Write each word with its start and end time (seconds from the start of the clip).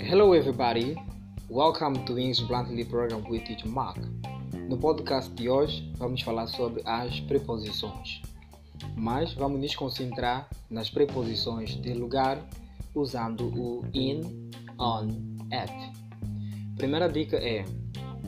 Hello, 0.00 0.34
everybody. 0.34 0.96
Welcome 1.48 2.04
to 2.06 2.18
English 2.18 2.40
Bluntly 2.40 2.84
program 2.84 3.22
with 3.30 3.44
Teacher 3.44 3.68
Mark. 3.68 3.98
No 4.68 4.76
podcast 4.76 5.32
de 5.36 5.48
hoje, 5.48 5.92
vamos 5.96 6.22
falar 6.22 6.48
sobre 6.48 6.82
as 6.84 7.20
preposições, 7.20 8.20
mas 8.96 9.32
vamos 9.34 9.60
nos 9.60 9.76
concentrar 9.76 10.48
nas 10.68 10.90
preposições 10.90 11.80
de 11.80 11.94
lugar 11.94 12.44
usando 12.92 13.46
o 13.46 13.86
in, 13.94 14.50
on, 14.76 15.06
at. 15.52 15.70
Primeira 16.76 17.08
dica 17.08 17.36
é: 17.36 17.64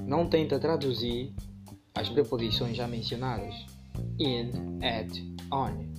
não 0.07 0.29
tenta 0.29 0.61
traduzir 0.61 1.35
as 1.93 2.09
preposições 2.09 2.77
já 2.77 2.87
mencionadas, 2.87 3.53
in, 4.17 4.79
at, 4.81 5.11
on, 5.53 5.96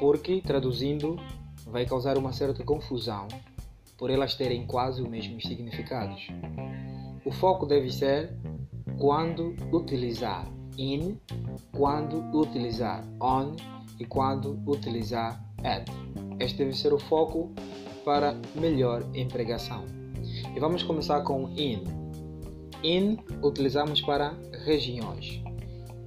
porque 0.00 0.40
traduzindo 0.40 1.16
vai 1.66 1.84
causar 1.84 2.16
uma 2.16 2.32
certa 2.32 2.64
confusão 2.64 3.28
por 3.98 4.10
elas 4.10 4.34
terem 4.34 4.66
quase 4.66 5.02
os 5.02 5.08
mesmos 5.08 5.42
significados. 5.42 6.26
O 7.22 7.30
foco 7.30 7.66
deve 7.66 7.92
ser 7.92 8.34
quando 8.98 9.54
utilizar 9.70 10.50
in, 10.78 11.18
quando 11.76 12.18
utilizar 12.34 13.04
on 13.20 13.54
e 13.98 14.06
quando 14.06 14.58
utilizar 14.66 15.44
at. 15.62 15.86
Este 16.40 16.64
deve 16.64 16.72
ser 16.72 16.94
o 16.94 16.98
foco 16.98 17.50
para 18.02 18.34
melhor 18.54 19.04
empregação. 19.14 19.84
E 20.56 20.58
vamos 20.58 20.82
começar 20.82 21.20
com 21.24 21.50
in. 21.50 21.84
In 22.82 23.18
utilizamos 23.42 24.00
para 24.00 24.34
regiões. 24.64 25.42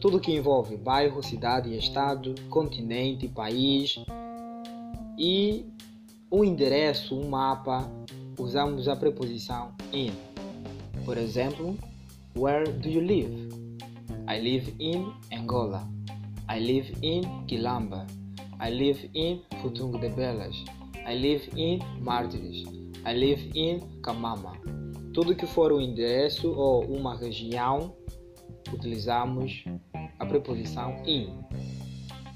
Tudo 0.04 0.20
que 0.20 0.36
envolve 0.36 0.76
bairro, 0.76 1.24
cidade, 1.24 1.74
estado, 1.78 2.36
continente, 2.50 3.26
país 3.30 3.96
e 5.18 5.66
um 6.30 6.44
endereço, 6.44 7.18
um 7.18 7.30
mapa, 7.30 7.90
usamos 8.38 8.90
a 8.90 8.98
preposição 8.98 9.72
in. 9.94 10.12
Por 11.06 11.18
exemplo, 11.18 11.78
Where 12.36 12.70
do 12.70 12.90
you 12.90 13.00
live? 13.00 13.48
I 14.28 14.42
live 14.42 14.76
in 14.78 15.10
Angola. 15.34 15.88
I 16.50 16.60
live 16.60 16.94
in 17.02 17.22
Quilamba. 17.48 18.06
I 18.60 18.72
live 18.72 19.10
in 19.14 19.42
Futungo 19.62 19.98
de 20.00 20.10
Belas. 20.10 20.66
I 21.08 21.16
live 21.16 21.50
in 21.56 21.80
Martires. 22.02 22.66
I 23.06 23.14
live 23.14 23.52
in 23.56 23.80
Camama. 24.02 24.52
Tudo 25.14 25.34
que 25.34 25.48
for 25.48 25.72
um 25.72 25.80
endereço 25.80 26.52
ou 26.52 26.84
uma 26.88 27.16
região, 27.16 27.95
utilizamos 28.73 29.64
a 30.19 30.25
preposição 30.25 30.95
in. 31.06 31.30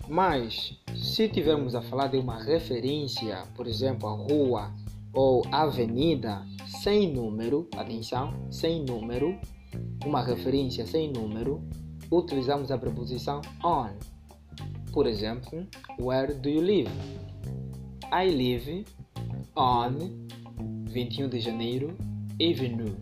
Mas, 0.07 0.77
se 0.95 1.27
tivermos 1.27 1.75
a 1.75 1.81
falar 1.81 2.07
de 2.07 2.17
uma 2.17 2.41
referência, 2.41 3.43
por 3.55 3.67
exemplo, 3.67 4.07
a 4.07 4.13
rua 4.13 4.73
ou 5.13 5.43
avenida 5.51 6.45
sem 6.81 7.11
número, 7.11 7.67
atenção, 7.75 8.33
sem 8.49 8.83
número, 8.83 9.37
uma 10.05 10.23
referência 10.23 10.85
sem 10.85 11.11
número, 11.11 11.61
utilizamos 12.11 12.71
a 12.71 12.77
preposição 12.77 13.41
on. 13.63 13.89
Por 14.93 15.07
exemplo, 15.07 15.67
where 15.99 16.33
do 16.33 16.49
you 16.49 16.61
live? 16.61 16.91
I 18.11 18.29
live 18.29 18.85
on 19.55 20.27
21 20.85 21.29
de 21.29 21.39
janeiro 21.39 21.97
Avenue. 22.39 22.95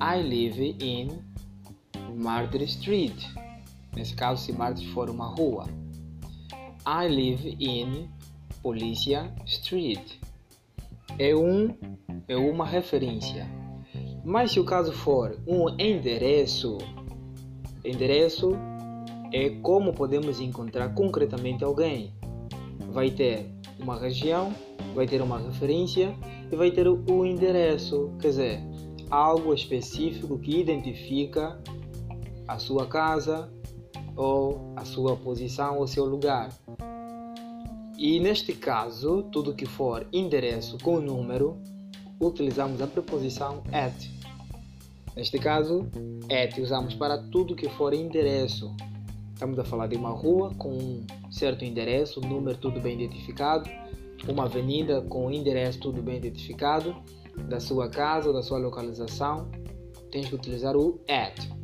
I 0.00 0.22
live 0.22 0.76
in 0.80 1.22
Martyr 2.14 2.62
Street. 2.62 3.26
Nesse 3.94 4.14
caso, 4.14 4.42
se 4.42 4.52
Martyr 4.52 4.88
for 4.92 5.10
uma 5.10 5.26
rua. 5.26 5.66
I 6.86 7.08
live 7.08 7.56
in 7.60 8.08
Policia 8.62 9.32
Street. 9.46 10.18
É 11.18 11.34
um 11.34 11.74
é 12.28 12.36
uma 12.36 12.64
referência. 12.64 13.46
Mas 14.24 14.52
se 14.52 14.60
o 14.60 14.64
caso 14.64 14.92
for 14.92 15.38
um 15.46 15.68
endereço, 15.80 16.78
endereço 17.84 18.52
é 19.32 19.50
como 19.62 19.92
podemos 19.92 20.40
encontrar 20.40 20.94
concretamente 20.94 21.64
alguém. 21.64 22.12
Vai 22.92 23.10
ter 23.10 23.50
uma 23.78 23.98
região, 23.98 24.54
vai 24.94 25.06
ter 25.06 25.22
uma 25.22 25.38
referência 25.38 26.14
e 26.50 26.56
vai 26.56 26.70
ter 26.70 26.86
o 26.88 27.26
endereço, 27.26 28.12
quer 28.20 28.28
dizer, 28.28 28.60
algo 29.10 29.54
específico 29.54 30.38
que 30.38 30.60
identifica 30.60 31.60
a 32.46 32.58
sua 32.58 32.86
casa 32.86 33.50
ou 34.20 34.74
a 34.76 34.84
sua 34.84 35.16
posição 35.16 35.78
ou 35.78 35.86
seu 35.86 36.04
lugar. 36.04 36.52
E 37.96 38.20
neste 38.20 38.52
caso, 38.52 39.22
tudo 39.32 39.54
que 39.54 39.64
for 39.64 40.06
endereço 40.12 40.76
com 40.82 41.00
número, 41.00 41.56
utilizamos 42.20 42.82
a 42.82 42.86
preposição 42.86 43.62
at. 43.72 43.94
Neste 45.16 45.38
caso, 45.38 45.86
at 46.30 46.58
usamos 46.60 46.94
para 46.94 47.16
tudo 47.16 47.56
que 47.56 47.68
for 47.70 47.94
endereço. 47.94 48.70
Estamos 49.32 49.58
a 49.58 49.64
falar 49.64 49.86
de 49.86 49.96
uma 49.96 50.10
rua 50.10 50.54
com 50.58 50.70
um 50.70 51.06
certo 51.30 51.64
endereço, 51.64 52.20
número 52.20 52.58
tudo 52.58 52.78
bem 52.78 53.00
identificado, 53.00 53.70
uma 54.28 54.44
avenida 54.44 55.00
com 55.00 55.30
endereço 55.30 55.80
tudo 55.80 56.02
bem 56.02 56.18
identificado, 56.18 56.94
da 57.48 57.58
sua 57.58 57.88
casa 57.88 58.28
ou 58.28 58.34
da 58.34 58.42
sua 58.42 58.58
localização, 58.58 59.50
tens 60.10 60.28
que 60.28 60.34
utilizar 60.34 60.76
o 60.76 61.00
at. 61.08 61.59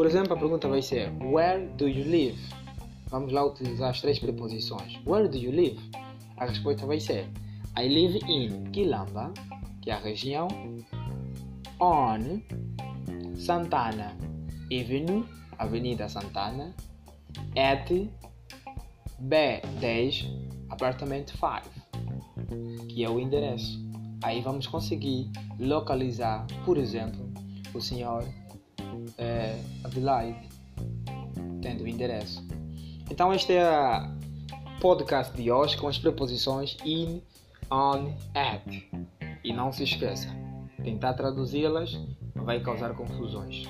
Por 0.00 0.06
exemplo, 0.06 0.32
a 0.32 0.36
pergunta 0.38 0.66
vai 0.66 0.80
ser 0.80 1.12
Where 1.20 1.66
do 1.76 1.86
you 1.86 2.10
live? 2.10 2.38
Vamos 3.10 3.34
lá 3.34 3.44
utilizar 3.44 3.90
as 3.90 4.00
três 4.00 4.18
preposições. 4.18 4.98
Where 5.06 5.28
do 5.28 5.36
you 5.36 5.52
live? 5.52 5.78
A 6.38 6.46
resposta 6.46 6.86
vai 6.86 6.98
ser 6.98 7.28
I 7.78 7.86
live 7.86 8.18
in 8.26 8.70
Quilamba, 8.70 9.30
que 9.82 9.90
é 9.90 9.92
a 9.92 9.98
região, 9.98 10.48
on 11.78 12.40
Santana 13.36 14.16
Avenue, 14.72 15.22
Avenida 15.58 16.08
Santana, 16.08 16.74
at 17.54 17.90
B10 19.22 20.30
Apartamento 20.70 21.32
5, 21.32 22.88
que 22.88 23.04
é 23.04 23.10
o 23.10 23.20
endereço. 23.20 23.78
Aí 24.22 24.40
vamos 24.40 24.66
conseguir 24.66 25.30
localizar, 25.58 26.46
por 26.64 26.78
exemplo, 26.78 27.30
o 27.74 27.82
senhor 27.82 28.24
é, 29.18 29.60
Adelaide, 29.84 30.48
tendo 31.62 31.84
o 31.84 31.88
endereço. 31.88 32.46
Então 33.10 33.32
este 33.32 33.54
é 33.54 33.68
o 34.76 34.80
podcast 34.80 35.36
de 35.36 35.50
hoje 35.50 35.76
com 35.76 35.88
as 35.88 35.98
preposições 35.98 36.76
in, 36.84 37.22
on, 37.70 38.12
at. 38.34 38.66
E 39.42 39.52
não 39.52 39.72
se 39.72 39.84
esqueça, 39.84 40.28
tentar 40.82 41.14
traduzi-las 41.14 41.98
vai 42.34 42.60
causar 42.60 42.94
confusões. 42.94 43.64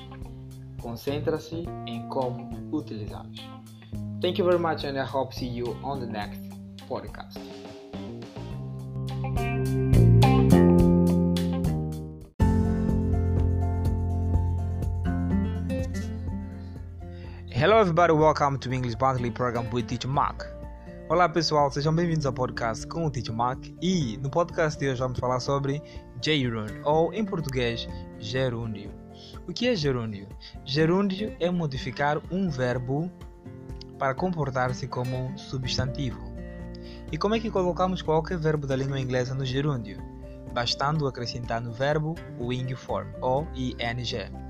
Concentra-se 0.80 1.64
em 1.86 2.08
como 2.08 2.76
utilizá-los. 2.76 3.40
Thank 4.20 4.38
you 4.38 4.44
very 4.44 4.58
much 4.58 4.84
and 4.84 4.96
I 4.96 5.04
hope 5.04 5.34
see 5.34 5.48
you 5.48 5.76
on 5.82 6.00
the 6.00 6.06
next 6.06 6.40
podcast. 6.86 7.59
Hello 17.60 17.78
everybody, 17.78 18.14
welcome 18.14 18.58
to 18.58 18.72
English 18.72 18.96
Monthly 18.98 19.30
Program 19.30 19.68
with 19.70 19.86
Teacher 19.86 20.08
Mark. 20.08 20.46
Olá 21.10 21.28
pessoal, 21.28 21.70
sejam 21.70 21.94
bem-vindos 21.94 22.24
ao 22.24 22.32
podcast 22.32 22.86
com 22.86 23.04
o 23.04 23.10
Teacher 23.10 23.34
Mark 23.34 23.60
e 23.82 24.16
no 24.22 24.30
podcast 24.30 24.80
de 24.80 24.88
hoje 24.88 24.98
vamos 24.98 25.18
falar 25.18 25.40
sobre 25.40 25.82
gerúndio 26.24 26.80
ou 26.86 27.12
em 27.12 27.22
português 27.22 27.86
gerúndio. 28.18 28.90
O 29.46 29.52
que 29.52 29.68
é 29.68 29.76
gerúndio? 29.76 30.26
Gerúndio 30.64 31.36
é 31.38 31.50
modificar 31.50 32.18
um 32.30 32.48
verbo 32.48 33.12
para 33.98 34.14
comportar-se 34.14 34.88
como 34.88 35.36
substantivo. 35.36 36.32
E 37.12 37.18
como 37.18 37.34
é 37.34 37.40
que 37.40 37.50
colocamos 37.50 38.00
qualquer 38.00 38.38
verbo 38.38 38.66
da 38.66 38.74
língua 38.74 38.98
inglesa 38.98 39.34
no 39.34 39.44
gerúndio? 39.44 40.02
Bastando 40.54 41.06
acrescentar 41.06 41.60
no 41.60 41.74
verbo 41.74 42.14
o 42.38 42.54
ing 42.54 42.74
form 42.74 43.10
ou 43.20 43.46
ing. 43.54 44.49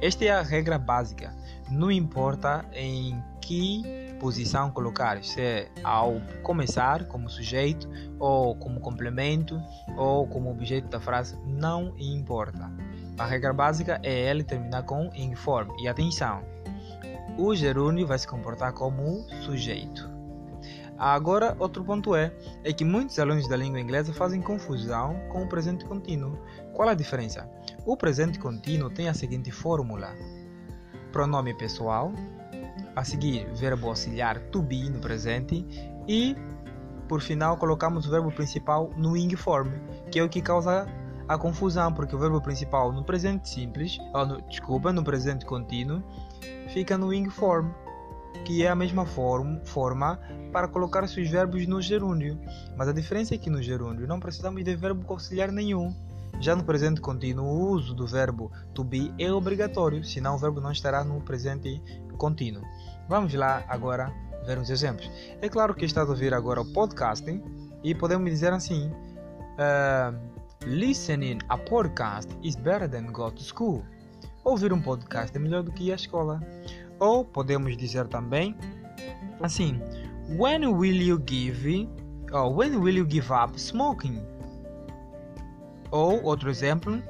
Esta 0.00 0.24
é 0.24 0.30
a 0.30 0.42
regra 0.42 0.78
básica. 0.78 1.34
Não 1.70 1.90
importa 1.90 2.64
em 2.72 3.22
que 3.40 3.82
posição 4.18 4.70
colocar, 4.70 5.22
se 5.22 5.40
é 5.40 5.68
ao 5.82 6.20
começar 6.42 7.04
como 7.06 7.28
sujeito, 7.28 7.88
ou 8.18 8.54
como 8.54 8.80
complemento, 8.80 9.60
ou 9.96 10.26
como 10.26 10.50
objeto 10.50 10.88
da 10.88 11.00
frase, 11.00 11.38
não 11.46 11.94
importa. 11.98 12.70
A 13.18 13.26
regra 13.26 13.52
básica 13.52 14.00
é 14.02 14.30
ele 14.30 14.42
terminar 14.42 14.84
com 14.84 15.10
ing 15.14 15.34
form. 15.34 15.68
E 15.82 15.88
atenção, 15.88 16.42
o 17.36 17.54
gerúndio 17.54 18.06
vai 18.06 18.18
se 18.18 18.26
comportar 18.26 18.72
como 18.72 19.22
sujeito. 19.42 20.08
Agora, 21.00 21.56
outro 21.58 21.82
ponto 21.82 22.14
é, 22.14 22.30
é 22.62 22.74
que 22.74 22.84
muitos 22.84 23.18
alunos 23.18 23.48
da 23.48 23.56
língua 23.56 23.80
inglesa 23.80 24.12
fazem 24.12 24.42
confusão 24.42 25.18
com 25.30 25.42
o 25.42 25.48
presente 25.48 25.84
contínuo. 25.86 26.38
Qual 26.74 26.88
a 26.88 26.94
diferença? 26.94 27.48
O 27.86 27.96
presente 27.96 28.38
contínuo 28.38 28.90
tem 28.90 29.08
a 29.08 29.14
seguinte 29.14 29.50
fórmula: 29.50 30.14
pronome 31.12 31.54
pessoal, 31.54 32.12
a 32.94 33.02
seguir 33.04 33.46
verbo 33.54 33.88
auxiliar 33.88 34.38
to 34.50 34.60
be 34.60 34.90
no 34.90 35.00
presente 35.00 35.64
e 36.06 36.36
por 37.08 37.22
final 37.22 37.56
colocamos 37.56 38.06
o 38.06 38.10
verbo 38.10 38.30
principal 38.30 38.90
no 38.96 39.16
ing 39.16 39.34
form, 39.34 39.70
que 40.12 40.18
é 40.18 40.22
o 40.22 40.28
que 40.28 40.42
causa 40.42 40.86
a 41.26 41.38
confusão, 41.38 41.92
porque 41.92 42.14
o 42.14 42.18
verbo 42.18 42.40
principal 42.40 42.92
no 42.92 43.02
presente 43.02 43.48
simples, 43.48 43.98
ou 44.12 44.26
no, 44.26 44.42
desculpa, 44.42 44.92
no 44.92 45.02
presente 45.02 45.46
contínuo, 45.46 46.02
fica 46.68 46.98
no 46.98 47.14
ing 47.14 47.30
form, 47.30 47.70
que 48.44 48.64
é 48.64 48.68
a 48.68 48.74
mesma 48.74 49.06
form, 49.06 49.58
forma 49.64 50.20
para 50.52 50.68
colocar 50.68 51.06
seus 51.08 51.28
verbos 51.30 51.66
no 51.66 51.80
gerúndio. 51.80 52.38
Mas 52.76 52.88
a 52.88 52.92
diferença 52.92 53.34
é 53.34 53.38
que 53.38 53.48
no 53.48 53.62
gerúndio 53.62 54.06
não 54.06 54.20
precisamos 54.20 54.62
de 54.62 54.76
verbo 54.76 55.04
auxiliar 55.10 55.50
nenhum. 55.50 55.94
Já 56.40 56.56
no 56.56 56.64
presente 56.64 57.02
contínuo, 57.02 57.44
o 57.44 57.70
uso 57.70 57.94
do 57.94 58.06
verbo 58.06 58.50
to 58.72 58.82
be 58.82 59.12
é 59.18 59.30
obrigatório, 59.30 60.02
senão 60.02 60.36
o 60.36 60.38
verbo 60.38 60.58
não 60.58 60.72
estará 60.72 61.04
no 61.04 61.20
presente 61.20 61.82
contínuo. 62.16 62.62
Vamos 63.08 63.34
lá 63.34 63.62
agora 63.68 64.10
ver 64.46 64.58
uns 64.58 64.70
exemplos. 64.70 65.10
É 65.42 65.48
claro 65.50 65.74
que 65.74 65.84
estás 65.84 66.08
a 66.08 66.10
ouvir 66.10 66.32
agora 66.32 66.62
o 66.62 66.72
podcasting 66.72 67.42
e 67.84 67.94
podemos 67.94 68.30
dizer 68.30 68.54
assim: 68.54 68.90
uh, 68.90 70.18
Listening 70.64 71.40
a 71.50 71.58
podcast 71.58 72.34
is 72.42 72.56
better 72.56 72.88
than 72.88 73.12
go 73.12 73.30
to 73.30 73.42
school. 73.42 73.84
Ouvir 74.42 74.72
um 74.72 74.80
podcast 74.80 75.36
é 75.36 75.38
melhor 75.38 75.62
do 75.62 75.70
que 75.70 75.88
ir 75.88 75.92
à 75.92 75.96
escola. 75.96 76.40
Ou 76.98 77.22
podemos 77.22 77.76
dizer 77.76 78.08
também 78.08 78.56
assim: 79.42 79.78
When 80.38 80.66
will 80.66 81.02
you 81.02 81.22
give? 81.26 81.86
Or 82.32 82.50
when 82.50 82.76
will 82.76 82.96
you 82.96 83.06
give 83.06 83.30
up 83.30 83.60
smoking? 83.60 84.22
Ou 85.90 86.22
outro 86.22 86.50
exemplo: 86.50 87.02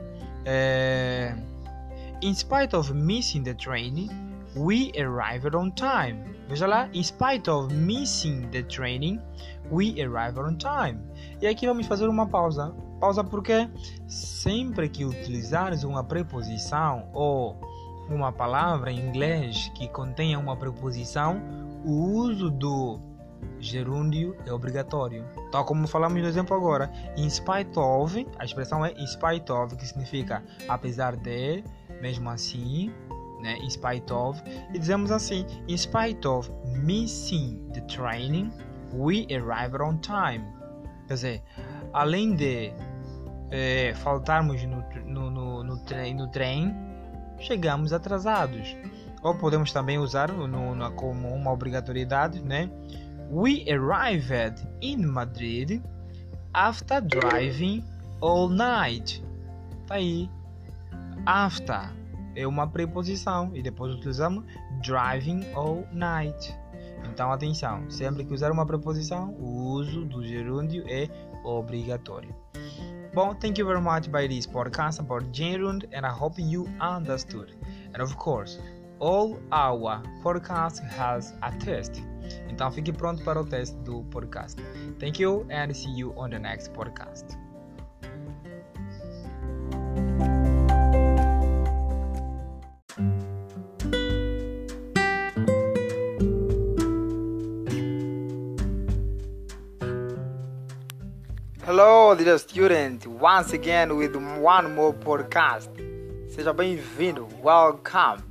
é, 0.45 1.35
In 2.23 2.35
spite 2.35 2.75
of 2.77 2.93
missing 2.93 3.43
the 3.43 3.55
train, 3.55 4.09
we 4.57 4.93
arrived 4.99 5.55
on 5.55 5.71
time. 5.71 6.23
Veja 6.49 6.67
lá, 6.67 6.89
in 6.93 7.03
spite 7.03 7.49
of 7.49 7.73
missing 7.73 8.49
the 8.51 8.63
training, 8.65 9.21
we 9.71 9.95
arrived 10.03 10.39
on 10.39 10.57
time. 10.57 10.99
E 11.41 11.47
aqui 11.47 11.67
vamos 11.67 11.87
fazer 11.87 12.09
uma 12.09 12.27
pausa. 12.27 12.75
Pausa 12.99 13.25
porque 13.25 13.69
sempre 14.07 14.89
que 14.89 15.05
utilizares 15.05 15.85
uma 15.85 16.05
preposição 16.05 17.09
ou 17.15 17.57
uma 18.11 18.33
palavra 18.33 18.91
em 18.91 18.99
inglês 18.99 19.71
que 19.75 19.89
contenha 19.89 20.39
uma 20.39 20.57
preposição, 20.57 21.41
o 21.85 21.93
uso 21.93 22.51
do 22.51 23.01
gerúndio 23.59 24.37
é 24.47 24.53
obrigatório. 24.53 25.25
Tal 25.51 25.65
como 25.65 25.87
falamos 25.87 26.21
no 26.21 26.29
exemplo 26.29 26.57
agora, 26.57 26.91
in 27.17 27.29
spite 27.29 27.79
of, 27.79 28.27
a 28.39 28.45
expressão 28.45 28.85
é 28.85 28.93
in 28.93 29.07
spite 29.07 29.51
of, 29.53 29.77
que 29.77 29.87
significa 29.87 30.43
apesar 30.69 31.17
de, 31.17 31.63
mesmo 32.01 32.31
assim, 32.31 32.93
né, 33.43 33.59
in 33.59 33.71
spite 33.71 34.13
of, 34.13 34.43
e 34.73 34.79
dizemos 34.79 35.11
assim, 35.11 35.47
in 35.69 35.77
spite 35.77 36.27
of 36.27 36.51
missing 36.83 37.61
the 37.73 37.81
training, 37.83 38.51
we 38.93 39.27
arrived 39.35 39.81
on 39.83 39.99
time. 39.99 40.45
Quer 41.07 41.15
dizer, 41.15 41.43
além 41.93 42.35
de 42.35 42.73
é, 43.51 43.93
faltarmos 43.95 44.63
no, 44.65 44.85
no, 45.05 45.31
no, 45.31 45.65
no, 45.65 45.79
trem, 45.85 46.15
no 46.15 46.29
trem, 46.29 46.75
chegamos 47.39 47.93
atrasados. 47.93 48.77
Ou 49.23 49.35
podemos 49.35 49.73
também 49.73 49.99
usar 49.99 50.33
no, 50.33 50.91
como 50.93 51.29
uma 51.29 51.53
obrigatoriedade, 51.53 52.43
né? 52.43 52.71
We 53.31 53.65
arrived 53.71 54.67
in 54.81 55.07
Madrid 55.07 55.81
after 56.53 57.01
driving 57.01 57.85
all 58.21 58.49
night. 58.49 59.23
Tá 59.87 59.95
aí. 59.95 60.29
After 61.25 61.95
é 62.35 62.45
uma 62.45 62.67
preposição 62.67 63.55
e 63.55 63.63
depois 63.63 63.95
utilizamos 63.95 64.45
driving 64.83 65.47
all 65.55 65.87
night. 65.93 66.53
Então 67.05 67.31
atenção, 67.31 67.89
sempre 67.89 68.25
que 68.25 68.35
usar 68.35 68.51
uma 68.51 68.67
preposição, 68.67 69.33
o 69.35 69.75
uso 69.75 70.05
do 70.05 70.25
gerúndio 70.25 70.85
é 70.89 71.09
obrigatório. 71.45 72.35
Bom, 73.15 73.33
thank 73.37 73.61
you 73.61 73.67
very 73.67 73.81
much 73.81 74.09
by 74.09 74.27
this 74.27 74.45
podcast 74.45 75.01
about 75.01 75.27
gerund 75.33 75.87
and 75.93 76.05
I 76.05 76.11
hope 76.11 76.41
you 76.41 76.69
understood. 76.81 77.57
And 77.95 78.03
of 78.03 78.17
course, 78.17 78.59
all 78.99 79.39
our 79.53 80.03
podcast 80.23 80.81
has 80.97 81.33
a 81.43 81.53
test. 81.53 82.10
Então 82.49 82.71
fique 82.71 82.93
pronto 82.93 83.23
para 83.25 83.41
o 83.41 83.45
teste 83.45 83.77
do 83.79 84.05
podcast. 84.05 84.61
Thank 84.99 85.23
you 85.23 85.47
and 85.51 85.73
see 85.75 85.97
you 85.97 86.13
on 86.17 86.31
the 86.31 86.39
next 86.39 86.73
podcast. 86.73 87.39
Hello, 101.65 102.17
dear 102.17 102.37
student, 102.39 103.07
once 103.07 103.55
again 103.55 103.97
with 103.97 104.17
one 104.17 104.75
more 104.75 104.93
podcast. 104.93 105.71
Seja 106.29 106.53
bem-vindo, 106.53 107.29
welcome. 107.43 108.23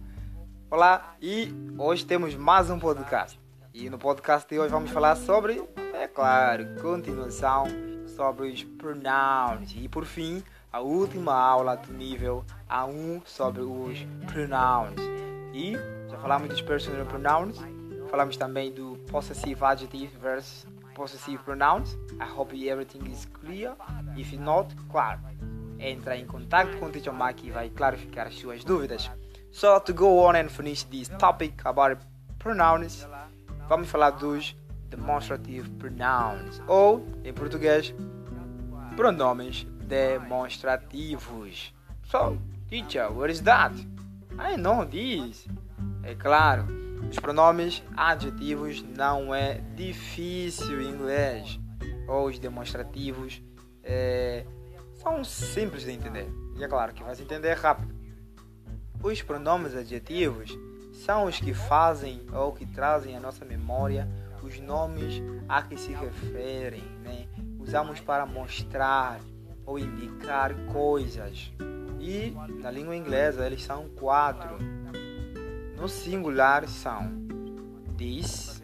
Olá, 0.70 1.16
e 1.22 1.52
hoje 1.78 2.06
temos 2.06 2.36
mais 2.36 2.70
um 2.70 2.78
podcast. 2.78 3.40
E 3.80 3.90
no 3.90 3.98
podcast 3.98 4.46
de 4.50 4.60
hoje 4.60 4.74
vamos 4.74 4.92
falar 4.92 5.16
sobre, 5.16 5.64
é 5.94 6.06
claro, 6.06 6.68
continuação 6.82 7.66
sobre 8.14 8.50
os 8.50 8.62
pronouns. 8.62 9.74
E 9.74 9.88
por 9.88 10.04
fim, 10.04 10.44
a 10.70 10.82
última 10.82 11.34
aula 11.34 11.78
do 11.78 11.94
nível 11.94 12.44
A1 12.70 13.22
sobre 13.26 13.62
os 13.62 14.06
pronouns. 14.30 15.00
E 15.54 15.78
já 16.10 16.18
falamos 16.18 16.50
dos 16.50 16.62
personal 16.62 17.06
pronouns, 17.06 17.58
falamos 18.10 18.36
também 18.36 18.70
do 18.70 18.98
possessive 19.10 19.64
adjective 19.64 20.12
versus 20.18 20.68
possessive 20.94 21.42
pronouns. 21.46 21.94
I 22.20 22.30
hope 22.38 22.54
everything 22.70 23.10
is 23.10 23.30
clear. 23.32 23.78
If 24.18 24.34
not, 24.34 24.76
claro, 24.92 25.22
entra 25.80 26.18
em 26.18 26.26
contato 26.26 26.78
com 26.80 26.88
o 26.88 26.90
Teacher 26.90 27.14
Mark 27.14 27.42
e 27.46 27.50
vai 27.50 27.70
clarificar 27.70 28.28
as 28.28 28.36
suas 28.36 28.62
dúvidas. 28.62 29.10
So, 29.52 29.80
to 29.80 29.94
go 29.94 30.18
on 30.18 30.36
and 30.36 30.50
finish 30.50 30.84
this 30.84 31.08
topic 31.18 31.66
about 31.66 32.06
pronouns, 32.40 33.08
vamos 33.70 33.88
falar 33.88 34.10
dos 34.10 34.58
demonstrative 34.90 35.70
pronouns, 35.78 36.60
ou, 36.68 37.06
em 37.24 37.32
português, 37.32 37.94
pronomes 38.96 39.64
demonstrativos. 39.86 41.72
So, 42.04 42.42
teacher, 42.68 43.12
what 43.16 43.32
is 43.32 43.42
that? 43.42 43.76
I 44.40 44.58
know 44.58 44.84
this. 44.86 45.48
É 46.02 46.16
claro, 46.16 46.66
os 47.08 47.20
pronomes 47.20 47.84
adjetivos 47.96 48.84
não 48.98 49.34
é 49.34 49.62
difícil 49.76 50.82
em 50.82 50.90
inglês. 50.90 51.60
Ou 52.08 52.28
os 52.28 52.40
demonstrativos 52.40 53.40
é, 53.84 54.48
são 54.96 55.24
simples 55.24 55.84
de 55.84 55.92
entender. 55.92 56.28
E 56.58 56.64
é 56.64 56.68
claro 56.68 56.92
que 56.92 57.04
vai 57.04 57.14
entender 57.14 57.54
rápido. 57.54 57.94
Os 59.04 59.22
pronomes 59.22 59.76
adjetivos 59.76 60.58
são 61.06 61.26
os 61.26 61.40
que 61.40 61.54
fazem 61.54 62.22
ou 62.34 62.52
que 62.52 62.66
trazem 62.66 63.16
à 63.16 63.20
nossa 63.20 63.46
memória 63.46 64.08
os 64.42 64.60
nomes 64.60 65.22
a 65.48 65.62
que 65.62 65.78
se 65.78 65.94
referem. 65.94 66.84
Né? 67.04 67.28
Usamos 67.60 68.00
para 68.00 68.26
mostrar 68.26 69.20
ou 69.66 69.78
indicar 69.78 70.54
coisas. 70.72 71.52
E 72.00 72.32
na 72.62 72.72
língua 72.72 72.96
inglesa 72.96 73.46
eles 73.46 73.64
são 73.64 73.90
quatro 73.90 74.58
no 75.80 75.88
singular 75.88 76.68
são 76.68 77.10
this, 77.98 78.62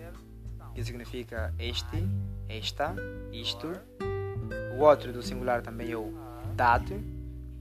que 0.74 0.84
significa 0.84 1.54
este, 1.58 2.06
esta, 2.50 2.94
isto. 3.32 3.72
O 4.78 4.84
outro 4.84 5.14
do 5.14 5.24
singular 5.24 5.62
também 5.62 5.94
é 5.94 5.96
o 5.96 6.14
that, 6.58 6.86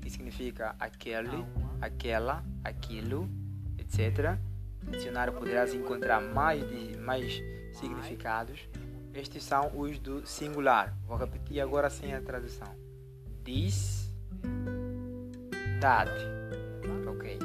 que 0.00 0.10
significa 0.10 0.74
aquele, 0.80 1.46
aquela, 1.80 2.44
aquilo, 2.64 3.30
etc. 3.78 4.36
Dicionário 4.90 5.32
poderás 5.32 5.74
encontrar 5.74 6.20
mais, 6.20 6.66
de, 6.68 6.96
mais 6.98 7.42
significados. 7.72 8.68
Estes 9.12 9.44
são 9.44 9.70
os 9.78 9.98
do 9.98 10.26
singular. 10.26 10.94
Vou 11.06 11.16
repetir 11.16 11.60
agora 11.60 11.88
sem 11.88 12.14
a 12.14 12.20
tradução. 12.20 12.68
This, 13.44 14.12
that. 15.80 16.10
Ok. 17.06 17.38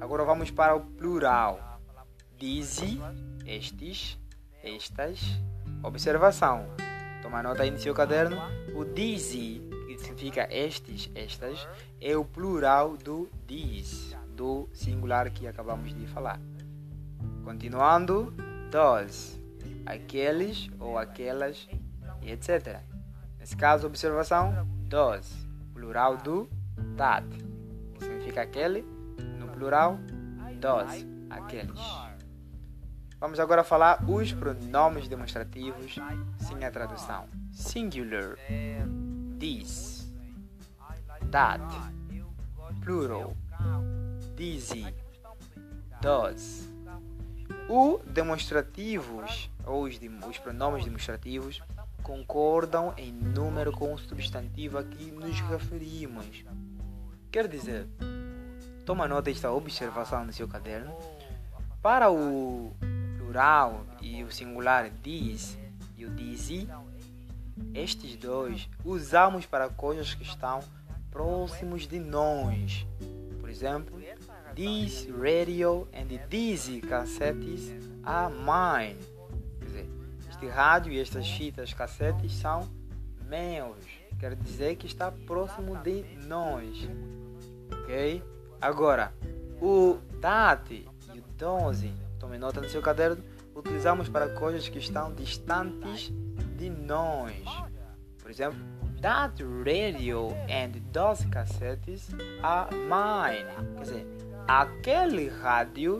Agora 0.00 0.24
vamos 0.24 0.50
para 0.50 0.74
o 0.74 0.80
plural. 0.80 1.80
Dize, 2.38 2.98
estes, 3.44 4.18
estas. 4.62 5.20
Observação. 5.82 6.66
Toma 7.22 7.42
nota 7.42 7.62
aí 7.62 7.70
no 7.70 7.78
seu 7.78 7.94
caderno. 7.94 8.36
O 8.74 8.84
dize, 8.84 9.60
que 9.86 9.98
significa 9.98 10.48
estes, 10.50 11.10
estas, 11.14 11.68
é 12.00 12.16
o 12.16 12.24
plural 12.24 12.96
do 12.96 13.28
diz, 13.46 14.16
do 14.34 14.68
singular 14.72 15.30
que 15.30 15.46
acabamos 15.46 15.94
de 15.94 16.06
falar. 16.06 16.40
Continuando, 17.44 18.32
those, 18.70 19.40
aqueles 19.86 20.70
ou 20.78 20.98
aquelas, 20.98 21.68
e 22.22 22.30
etc. 22.30 22.80
Nesse 23.38 23.56
caso, 23.56 23.86
observação, 23.86 24.68
those, 24.88 25.46
plural 25.72 26.16
do 26.16 26.48
that, 26.96 27.26
que 27.94 28.04
significa 28.04 28.42
aquele 28.42 28.84
plural, 29.60 29.98
dos, 30.58 31.06
aqueles. 31.28 31.78
Vamos 33.20 33.38
agora 33.38 33.62
falar 33.62 34.02
os 34.08 34.32
pronomes 34.32 35.06
demonstrativos 35.06 35.96
sem 36.38 36.64
a 36.64 36.70
tradução. 36.70 37.28
Singular, 37.52 38.38
this, 39.38 40.10
that, 41.30 41.62
plural, 42.80 43.36
dizzy, 44.34 44.86
does. 46.00 46.69
Os 47.72 48.00
demonstrativos, 48.04 49.48
ou 49.64 49.84
os, 49.84 49.96
os 50.28 50.38
pronomes 50.38 50.84
demonstrativos, 50.84 51.62
concordam 52.02 52.92
em 52.96 53.12
número 53.12 53.70
com 53.70 53.94
o 53.94 53.98
substantivo 53.98 54.76
a 54.76 54.82
que 54.82 55.12
nos 55.12 55.38
referimos. 55.42 56.44
Quer 57.30 57.46
dizer, 57.46 57.86
toma 58.84 59.06
nota 59.06 59.30
desta 59.30 59.52
observação 59.52 60.24
no 60.24 60.32
seu 60.32 60.48
caderno. 60.48 60.92
Para 61.80 62.10
o 62.10 62.72
plural 63.18 63.86
e 64.02 64.24
o 64.24 64.32
singular 64.32 64.90
diz 64.90 65.56
e 65.96 66.04
o 66.04 66.10
dizzy, 66.10 66.68
estes 67.72 68.16
dois 68.16 68.68
usamos 68.84 69.46
para 69.46 69.68
coisas 69.68 70.12
que 70.12 70.24
estão 70.24 70.58
próximos 71.08 71.86
de 71.86 72.00
nós. 72.00 72.84
Por 73.38 73.48
exemplo, 73.48 73.99
this 74.60 75.06
radio 75.08 75.88
and 75.94 76.20
these 76.28 76.68
cassettes 76.82 77.72
are 78.04 78.28
mine. 78.28 78.98
Quer 79.58 79.64
dizer, 79.64 79.88
este 80.28 80.48
rádio 80.48 80.92
e 80.92 81.00
estas 81.00 81.26
fitas 81.26 81.72
cassetes 81.72 82.34
são 82.34 82.68
meus. 83.26 83.78
Quer 84.18 84.36
dizer 84.36 84.76
que 84.76 84.86
está 84.86 85.10
próximo 85.10 85.78
de 85.78 86.04
nós. 86.26 86.76
Ok? 87.72 88.22
Agora, 88.60 89.14
o 89.62 89.98
that 90.20 90.74
e 90.74 91.18
o 91.18 91.24
don't 91.38 91.94
tome 92.18 92.36
nota 92.36 92.60
no 92.60 92.68
seu 92.68 92.82
caderno, 92.82 93.24
utilizamos 93.54 94.10
para 94.10 94.28
coisas 94.28 94.68
que 94.68 94.78
estão 94.78 95.14
distantes 95.14 96.12
de 96.58 96.68
nós. 96.68 97.42
Por 98.20 98.30
exemplo, 98.30 98.60
that 99.00 99.42
radio 99.42 100.28
and 100.50 100.72
those 100.92 101.26
cassettes 101.28 102.10
are 102.42 102.68
mine. 102.74 103.46
Quer 103.76 103.80
dizer, 103.80 104.19
aquele 104.46 105.28
rádio 105.28 105.98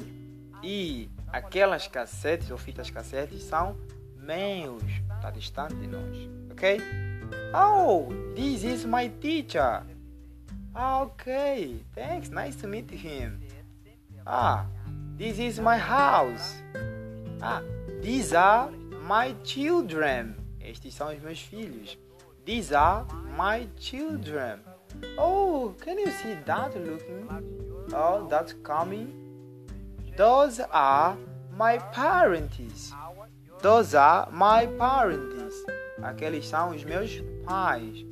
e 0.63 1.09
aquelas 1.29 1.87
cassetes 1.87 2.51
ou 2.51 2.59
fitas 2.59 2.91
cassetes 2.91 3.43
são 3.43 3.77
meus. 4.17 4.83
Está 5.17 5.31
distante 5.31 5.75
de 5.75 5.87
nós. 5.87 6.29
Ok? 6.51 6.79
Oh, 7.55 8.09
this 8.35 8.65
is 8.65 8.85
my 8.85 9.09
teacher. 9.09 9.83
Ah, 10.75 11.03
ok. 11.03 11.85
Thanks. 11.95 12.31
Nice 12.31 12.57
to 12.61 12.69
meet 12.69 12.91
him. 12.91 13.41
Ah, 14.25 14.67
This 15.21 15.39
is 15.39 15.59
my 15.59 15.77
house. 15.77 16.63
Ah, 17.43 17.61
these 18.01 18.35
are 18.35 18.71
my 19.07 19.35
children. 19.45 20.35
Estes 20.59 20.95
são 20.95 21.13
os 21.13 21.21
meus 21.21 21.43
filhos. 21.43 21.99
These 22.47 22.75
are 22.75 23.05
my 23.37 23.69
children. 23.77 24.61
Oh, 25.19 25.75
can 25.79 25.99
you 25.99 26.11
see 26.11 26.37
that 26.47 26.75
looking? 26.79 27.29
Oh, 27.93 28.27
that's 28.29 28.53
coming. 28.63 29.13
Those 30.17 30.61
are 30.71 31.17
my 31.57 31.79
parents. 31.79 32.93
Those 33.61 33.95
are 33.95 34.29
my 34.31 34.67
parents. 34.67 35.55
Aqueles 36.03 36.47
são 36.47 36.71
os 36.71 36.85
meus 36.85 37.21
pais. 37.45 38.05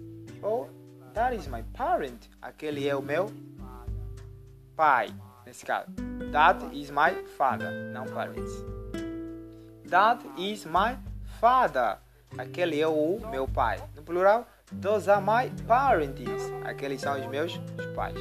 Oh, 0.42 0.66
that 1.14 1.34
is 1.34 1.46
my 1.48 1.62
parent. 1.72 2.28
Aquele 2.42 2.88
é 2.88 2.96
o 2.96 3.02
meu 3.02 3.30
pai, 4.76 5.14
nesse 5.46 5.64
caso. 5.64 5.86
That 6.32 6.64
is 6.72 6.90
my 6.90 7.14
father, 7.36 7.70
não 7.92 8.04
parents. 8.06 8.52
That 9.88 10.24
is 10.36 10.66
my 10.66 10.96
father. 11.40 11.98
Aquele 12.36 12.80
é 12.80 12.86
o 12.88 13.18
meu 13.30 13.46
pai. 13.48 13.80
No 13.96 14.02
plural, 14.02 14.46
those 14.72 15.08
are 15.08 15.22
my 15.22 15.50
parents. 15.66 16.50
Aqueles 16.64 17.00
são 17.00 17.18
os 17.18 17.26
meus 17.26 17.58
pais. 17.94 18.18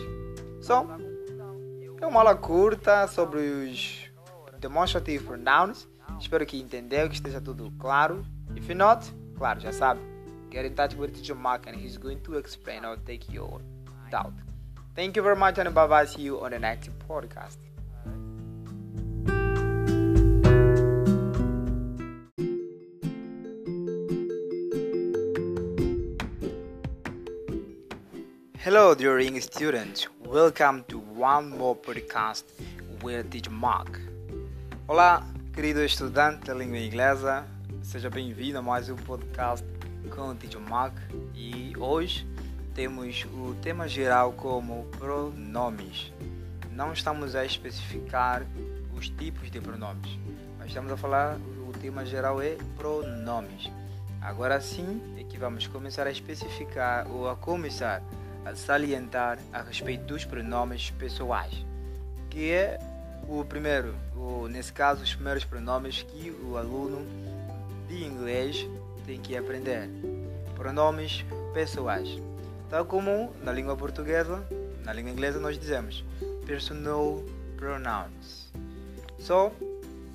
So, 0.62 0.88
é 2.02 2.06
uma 2.06 2.20
aula 2.20 2.36
curta 2.36 3.08
sobre 3.08 3.40
os 3.40 4.10
demonstrative 4.60 5.24
pronouns. 5.24 5.88
Espero 6.20 6.46
que 6.46 6.58
entendeu, 6.60 7.10
que 7.10 7.16
esteja 7.16 7.42
tudo 7.42 7.72
claro. 7.80 8.26
If 8.56 8.70
not, 8.70 9.12
claro, 9.38 9.60
já 9.60 9.72
sabe. 9.72 10.00
Get 10.52 10.66
in 10.66 10.74
touch 10.74 10.96
with 10.96 11.12
teacher 11.12 11.36
Mark 11.36 11.68
and 11.68 11.76
he's 11.76 11.98
going 11.98 12.20
to 12.20 12.38
explain 12.38 12.86
or 12.86 12.98
take 12.98 13.32
your 13.34 13.62
doubt. 14.10 14.34
Thank 14.96 15.18
you 15.18 15.24
very 15.24 15.38
much 15.38 15.60
and 15.60 15.72
bye 15.72 15.88
bye. 15.88 16.06
See 16.06 16.24
you 16.24 16.40
on 16.44 16.52
the 16.52 16.60
next 16.60 16.90
podcast. 17.08 17.58
Hello, 28.68 28.94
dear 28.96 29.42
students. 29.42 30.08
Welcome 30.26 30.84
to 30.90 30.97
one 31.18 31.50
more 31.58 31.76
podcast 31.76 32.44
with 33.02 33.32
Teacher 33.32 33.52
Mark. 33.52 34.00
Olá, 34.88 35.26
querido 35.52 35.84
estudante 35.84 36.46
da 36.46 36.54
língua 36.54 36.78
inglesa. 36.78 37.44
Seja 37.82 38.08
bem-vindo 38.08 38.60
a 38.60 38.62
mais 38.62 38.88
um 38.88 38.96
podcast 38.96 39.66
com 40.12 40.30
o 40.30 40.36
Teacher 40.36 40.62
Mark. 40.62 40.94
E 41.34 41.74
hoje 41.76 42.28
temos 42.76 43.26
o 43.34 43.56
tema 43.64 43.88
geral 43.88 44.32
como 44.34 44.86
pronomes. 45.00 46.14
Não 46.72 46.94
estamos 46.94 47.34
a 47.34 47.44
especificar 47.44 48.46
os 48.96 49.10
tipos 49.10 49.50
de 49.50 49.60
pronomes, 49.60 50.20
mas 50.60 50.68
estamos 50.68 50.92
a 50.92 50.98
falar, 50.98 51.40
o 51.68 51.72
tema 51.80 52.06
geral 52.06 52.40
é 52.40 52.58
pronomes. 52.76 53.72
Agora 54.22 54.62
sim 54.62 55.02
é 55.18 55.24
que 55.24 55.40
vamos 55.40 55.66
começar 55.66 56.06
a 56.06 56.12
especificar 56.12 57.08
ou 57.10 57.28
a 57.28 57.36
começar 57.36 58.04
a 58.48 58.56
salientar 58.56 59.38
a 59.52 59.62
respeito 59.62 60.06
dos 60.06 60.24
pronomes 60.24 60.92
pessoais, 60.92 61.66
que 62.30 62.50
é 62.50 62.80
o 63.28 63.44
primeiro, 63.44 63.94
o, 64.16 64.48
nesse 64.48 64.72
caso, 64.72 65.04
os 65.04 65.14
primeiros 65.14 65.44
pronomes 65.44 66.04
que 66.04 66.32
o 66.32 66.56
aluno 66.56 67.06
de 67.90 68.06
inglês 68.06 68.66
tem 69.06 69.20
que 69.20 69.36
aprender. 69.36 69.90
Pronomes 70.56 71.26
pessoais. 71.54 72.08
Tal 72.70 72.86
como 72.86 73.34
na 73.44 73.52
língua 73.52 73.76
portuguesa, 73.76 74.42
na 74.86 74.94
língua 74.94 75.12
inglesa 75.12 75.40
nós 75.40 75.60
dizemos 75.60 76.06
personal 76.46 77.22
pronouns. 77.58 78.50
So, 79.20 79.52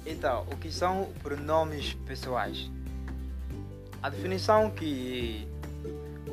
então, 0.06 0.46
o 0.50 0.56
que 0.56 0.72
são 0.72 1.12
pronomes 1.22 1.92
pessoais? 2.06 2.70
A 4.02 4.08
definição 4.08 4.70
que 4.70 5.46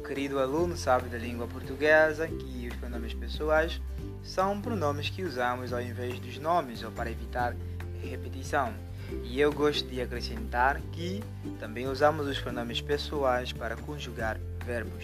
querido 0.10 0.39
aluno 0.39 0.75
sabe 0.75 1.08
da 1.08 1.20
língua 1.20 1.46
portuguesa 1.46 2.28
que 2.28 2.68
os 2.68 2.75
pronomes 2.78 3.13
pessoais 3.13 3.80
são 4.24 4.60
pronomes 4.60 5.08
que 5.08 5.22
usamos 5.22 5.72
ao 5.72 5.80
invés 5.80 6.20
dos 6.20 6.39
nomes 6.39 6.82
ou 6.82 6.89
para 6.89 7.12
evitar 7.12 7.56
repetição. 8.01 8.74
E 9.24 9.39
eu 9.39 9.54
gosto 9.54 9.88
de 9.88 10.01
acrescentar 10.01 10.82
que 10.92 11.24
também 11.60 11.88
usamos 11.88 12.25
os 12.25 12.39
pronomes 12.39 12.82
pessoais 12.82 13.54
para 13.54 13.75
conjugar 13.75 14.39
verbos, 14.66 15.04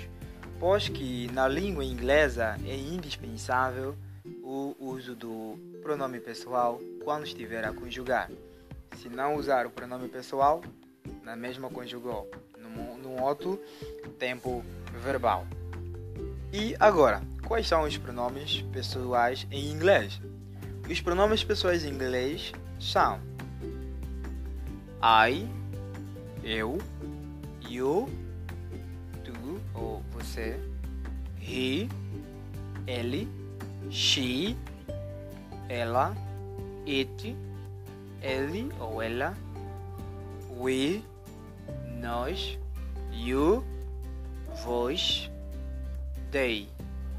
pois 0.59 0.89
que 0.89 1.31
na 1.31 1.47
língua 1.47 1.85
inglesa 1.85 2.57
é 2.65 2.75
indispensável 2.75 3.95
o 4.41 4.75
uso 4.79 5.13
do 5.13 5.55
pronome 5.83 6.19
pessoal 6.19 6.81
quando 7.03 7.27
estiver 7.27 7.63
a 7.63 7.71
conjugar. 7.71 8.31
Se 8.97 9.07
não 9.07 9.35
usar 9.35 9.67
o 9.67 9.69
pronome 9.69 10.07
pessoal, 10.07 10.63
na 11.21 11.35
mesma 11.35 11.69
conjugou, 11.69 12.27
num, 12.57 12.97
num 12.97 13.21
outro 13.21 13.61
tempo 14.17 14.65
verbal. 15.03 15.45
E 16.51 16.75
agora, 16.79 17.21
quais 17.45 17.67
são 17.67 17.83
os 17.83 17.97
pronomes 17.97 18.61
pessoais 18.71 19.45
em 19.51 19.71
inglês? 19.71 20.21
Os 20.89 21.01
pronomes 21.01 21.43
pessoais 21.43 21.83
em 21.83 21.89
inglês 21.89 22.51
são 22.79 23.19
I, 25.03 25.47
eu, 26.43 26.77
you, 27.69 28.09
tu 29.23 29.61
ou 29.73 30.01
você, 30.11 30.59
he, 31.39 31.89
ele, 32.87 33.27
she, 33.89 34.57
ela, 35.69 36.15
it, 36.87 37.35
ele 38.21 38.71
ou 38.79 39.01
ela, 39.01 39.35
we, 40.57 41.03
nós, 41.99 42.57
you, 43.11 43.63
vós, 44.63 45.29
they, 46.31 46.67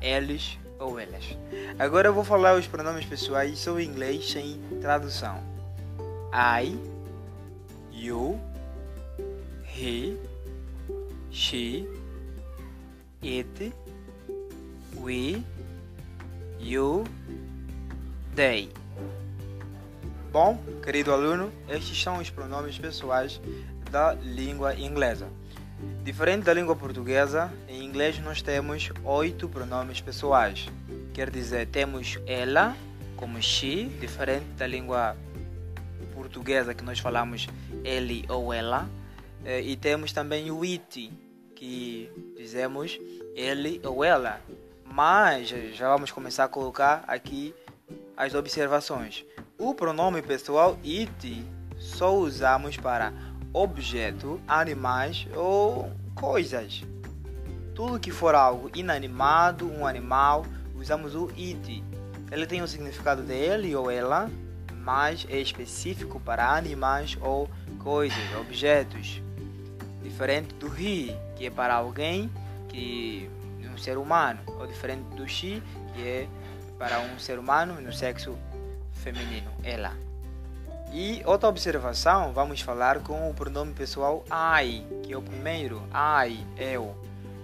eles 0.01 0.59
ou 0.79 0.99
elas. 0.99 1.37
Agora 1.79 2.09
eu 2.09 2.15
vou 2.15 2.25
falar 2.25 2.59
os 2.59 2.67
pronomes 2.67 3.05
pessoais 3.05 3.59
só 3.59 3.79
em 3.79 3.87
inglês 3.87 4.31
sem 4.31 4.61
tradução. 4.81 5.41
I, 6.33 6.77
you, 7.93 8.39
he, 9.65 10.17
she, 11.31 11.89
it, 13.23 13.73
we, 14.97 15.43
you, 16.61 17.05
they. 18.35 18.71
Bom, 20.33 20.59
querido 20.83 21.13
aluno, 21.13 21.51
estes 21.69 22.03
são 22.03 22.19
os 22.19 22.29
pronomes 22.29 22.79
pessoais 22.79 23.41
da 23.91 24.13
língua 24.13 24.75
inglesa. 24.75 25.29
Diferente 26.03 26.45
da 26.45 26.55
língua 26.55 26.77
portuguesa, 26.77 27.53
em 27.69 27.85
inglês 27.85 28.19
nós 28.21 28.41
temos 28.41 28.91
oito 29.05 29.49
pronomes 29.49 30.01
pessoais. 30.01 30.67
Quer 31.13 31.31
dizer, 31.31 31.67
temos 31.67 32.19
ela 32.27 32.77
como 33.17 33.43
she, 33.43 33.87
diferente 34.01 34.47
da 34.57 34.67
língua 34.67 35.17
portuguesa 36.15 36.75
que 36.75 36.85
nós 36.85 36.99
falamos 36.99 37.49
ele 37.83 38.25
ou 38.29 38.53
ela. 38.53 38.89
Eh, 39.45 39.63
e 39.63 39.77
temos 39.77 40.13
também 40.13 40.51
o 40.51 40.63
it, 40.63 41.13
que 41.55 42.11
dizemos 42.37 42.99
ele 43.35 43.81
ou 43.85 44.05
ela. 44.05 44.41
Mas 44.85 45.49
já 45.49 45.89
vamos 45.89 46.11
começar 46.11 46.45
a 46.45 46.49
colocar 46.49 47.05
aqui 47.07 47.55
as 48.17 48.35
observações. 48.35 49.25
O 49.59 49.75
pronome 49.75 50.23
pessoal 50.23 50.79
it 50.85 51.45
só 51.79 52.15
usamos 52.15 52.77
para 52.77 53.13
objeto, 53.53 54.41
animais 54.47 55.27
ou 55.35 55.91
coisas. 56.15 56.83
Tudo 57.75 58.01
que 58.01 58.11
for 58.11 58.35
algo 58.35 58.71
inanimado, 58.75 59.71
um 59.71 59.87
animal, 59.87 60.47
usamos 60.75 61.15
o 61.15 61.29
it. 61.37 61.85
Ele 62.31 62.47
tem 62.47 62.63
o 62.63 62.69
significado 62.69 63.23
de 63.23 63.35
ele 63.35 63.75
ou 63.75 63.91
ela, 63.91 64.31
mas 64.73 65.27
é 65.29 65.39
específico 65.39 66.19
para 66.19 66.55
animais 66.57 67.17
ou 67.21 67.51
coisas, 67.79 68.19
objetos. 68.41 69.23
Diferente 70.03 70.55
do 70.55 70.69
he, 70.69 71.17
que 71.37 71.47
é 71.47 71.51
para 71.51 71.75
alguém 71.75 72.31
que 72.69 73.29
um 73.77 73.79
ser 73.79 73.99
humano, 73.99 74.41
ou 74.59 74.67
diferente 74.67 75.03
do 75.15 75.29
she, 75.29 75.63
que 75.95 76.03
é 76.03 76.29
para 76.79 76.99
um 77.01 77.19
ser 77.19 77.39
humano 77.39 77.81
no 77.81 77.93
sexo 77.93 78.37
feminino, 78.93 79.51
ela. 79.63 80.06
E 80.93 81.23
outra 81.25 81.49
observação, 81.49 82.33
vamos 82.33 82.61
falar 82.61 83.01
com 83.01 83.29
o 83.29 83.35
pronome 83.35 83.75
pessoal 83.75 84.25
I, 84.63 84.85
que 85.03 85.13
é 85.13 85.17
o 85.17 85.23
primeiro, 85.23 85.83
I, 85.93 86.45
eu. 86.57 86.97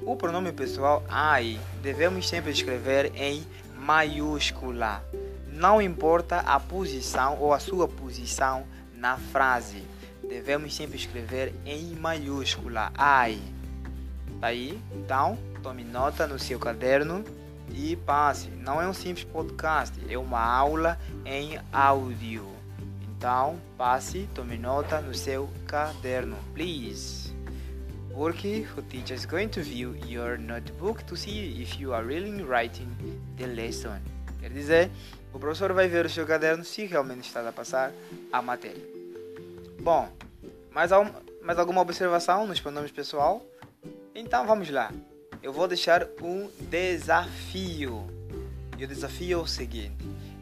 O 0.05 0.17
pronome 0.17 0.53
pessoal 0.53 1.03
I 1.11 1.61
devemos 1.83 2.29
sempre 2.29 2.51
escrever 2.51 3.13
em 3.15 3.47
maiúscula. 3.77 5.05
Não 5.49 5.83
importa 5.83 6.41
a 6.41 6.59
posição 6.59 7.39
ou 7.39 7.53
a 7.53 7.59
sua 7.59 7.87
posição 7.87 8.65
na 8.95 9.17
frase, 9.17 9.85
devemos 10.29 10.75
sempre 10.75 10.97
escrever 10.97 11.53
em 11.67 11.95
maiúscula 11.95 12.93
I. 12.97 13.39
Tá 14.41 14.47
aí? 14.49 14.81
Então, 14.93 15.37
tome 15.63 15.85
nota 15.85 16.27
no 16.27 16.39
seu 16.39 16.59
caderno 16.59 17.25
e 17.71 17.97
passe. 17.97 18.49
Não 18.49 18.81
é 18.81 18.89
um 18.89 18.95
simples 18.95 19.25
podcast, 19.25 19.95
é 20.09 20.17
uma 20.17 20.43
aula 20.43 20.99
em 21.25 21.61
áudio. 21.73 22.62
Então, 23.23 23.57
passe, 23.79 24.29
tome 24.35 24.59
nota 24.59 25.00
no 25.00 25.14
seu 25.14 25.49
caderno, 25.69 26.37
please. 26.55 27.33
Porque 28.12 28.67
o 28.76 28.83
teacher 28.83 29.17
is 29.17 29.25
going 29.25 29.47
to 29.47 29.62
view 29.62 29.95
your 30.09 30.37
notebook 30.37 31.05
to 31.05 31.14
see 31.14 31.62
if 31.62 31.79
you 31.79 31.95
are 31.95 32.05
really 32.05 32.43
writing 32.43 32.88
the 33.37 33.47
lesson. 33.47 34.00
Quer 34.41 34.50
dizer, 34.50 34.91
o 35.33 35.38
professor 35.38 35.73
vai 35.73 35.87
ver 35.87 36.05
o 36.05 36.11
seu 36.11 36.26
caderno 36.26 36.64
se 36.64 36.85
realmente 36.85 37.29
está 37.29 37.49
a 37.49 37.52
passar 37.52 37.93
a 38.33 38.43
matéria. 38.43 38.85
Bom, 39.79 40.09
mais, 40.73 40.91
mais 41.45 41.61
alguma 41.61 41.81
observação 41.81 42.45
nos 42.45 42.59
pronomes 42.59 42.91
pessoal? 42.91 43.47
Então 44.17 44.45
vamos 44.45 44.69
lá. 44.69 44.91
Eu 45.41 45.52
vou 45.52 45.69
deixar 45.69 46.09
um 46.21 46.50
desafio. 46.69 48.05
E 48.76 48.85
o 48.85 48.88
desafio 48.88 49.38
é 49.38 49.43
o 49.43 49.47
seguinte: 49.47 49.95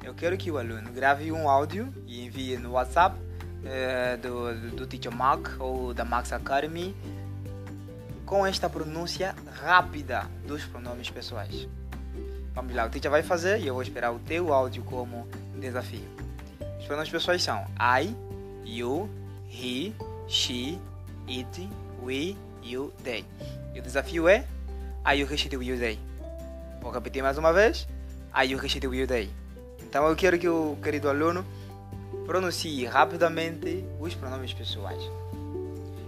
eu 0.03 0.15
quero 0.15 0.37
que 0.37 0.51
o 0.51 0.59
aluno 0.59 0.91
grave 0.93 1.31
um 1.33 1.49
áudio 1.49 1.93
e 2.07 2.27
envie 2.27 2.57
no 2.57 2.73
WhatsApp 2.73 3.17
uh, 3.17 4.19
do, 4.21 4.77
do 4.77 4.87
Teacher 4.87 5.15
Mark 5.15 5.49
ou 5.59 5.93
da 5.93 6.05
Max 6.05 6.33
Academy 6.33 6.95
com 8.25 8.47
esta 8.47 8.71
pronúncia 8.71 9.35
rápida 9.61 10.25
dos 10.47 10.65
pronomes 10.65 11.11
pessoais. 11.11 11.69
Vamos 12.55 12.75
lá, 12.75 12.87
o 12.87 12.91
teacher 12.91 13.11
vai 13.11 13.23
fazer 13.23 13.61
e 13.61 13.67
eu 13.67 13.75
vou 13.75 13.83
esperar 13.83 14.13
o 14.13 14.19
teu 14.21 14.53
áudio 14.53 14.83
como 14.85 15.27
desafio. 15.59 16.07
Os 16.79 16.87
pronomes 16.87 17.11
pessoais 17.11 17.43
são 17.43 17.65
I, 17.79 18.15
you, 18.65 19.11
he, 19.49 19.93
she, 20.29 20.79
it, 21.29 21.69
we, 22.03 22.37
you, 22.63 22.93
they. 23.03 23.25
E 23.75 23.81
o 23.81 23.83
desafio 23.83 24.29
é 24.29 24.45
I, 25.05 25.21
you, 25.21 25.33
he, 25.33 25.37
she, 25.37 25.49
you, 25.53 25.79
they. 25.79 25.99
Vou 26.81 26.93
repetir 26.93 27.23
mais 27.23 27.37
uma 27.37 27.53
vez. 27.53 27.87
I, 28.35 28.45
you, 28.53 28.65
he, 28.65 28.69
she, 28.69 28.79
you, 28.79 29.07
they. 29.07 29.31
Então 29.91 30.09
eu 30.09 30.15
quero 30.15 30.39
que 30.39 30.49
o 30.49 30.79
querido 30.81 31.09
aluno 31.09 31.45
pronuncie 32.25 32.87
rapidamente 32.87 33.85
os 33.99 34.15
pronomes 34.15 34.53
pessoais. 34.55 35.03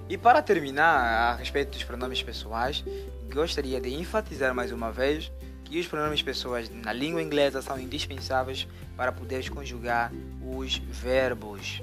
E 0.09 0.17
para 0.17 0.41
terminar 0.41 1.33
a 1.33 1.35
respeito 1.35 1.73
dos 1.73 1.83
pronomes 1.83 2.23
pessoais, 2.23 2.85
gostaria 3.29 3.81
de 3.81 3.93
enfatizar 3.93 4.55
mais 4.55 4.71
uma 4.71 4.93
vez 4.93 5.33
que 5.65 5.81
os 5.81 5.89
pronomes 5.89 6.23
pessoais 6.23 6.71
na 6.71 6.93
língua 6.93 7.21
inglesa 7.21 7.61
são 7.61 7.77
indispensáveis 7.77 8.69
para 8.97 9.11
poderes 9.11 9.49
conjugar 9.49 10.13
os 10.41 10.77
verbos. 10.77 11.83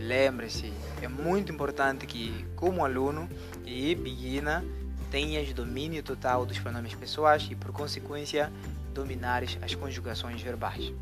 Lembre-se, 0.00 0.72
é 1.02 1.08
muito 1.08 1.50
importante 1.50 2.06
que, 2.06 2.46
como 2.54 2.84
aluno 2.84 3.28
e 3.66 3.92
beginner, 3.96 4.62
tenhas 5.10 5.52
domínio 5.52 6.00
total 6.00 6.46
dos 6.46 6.60
pronomes 6.60 6.94
pessoais 6.94 7.48
e, 7.50 7.56
por 7.56 7.72
consequência, 7.72 8.52
dominares 8.92 9.58
as 9.62 9.74
conjugações 9.74 10.40
verbais. 10.42 10.92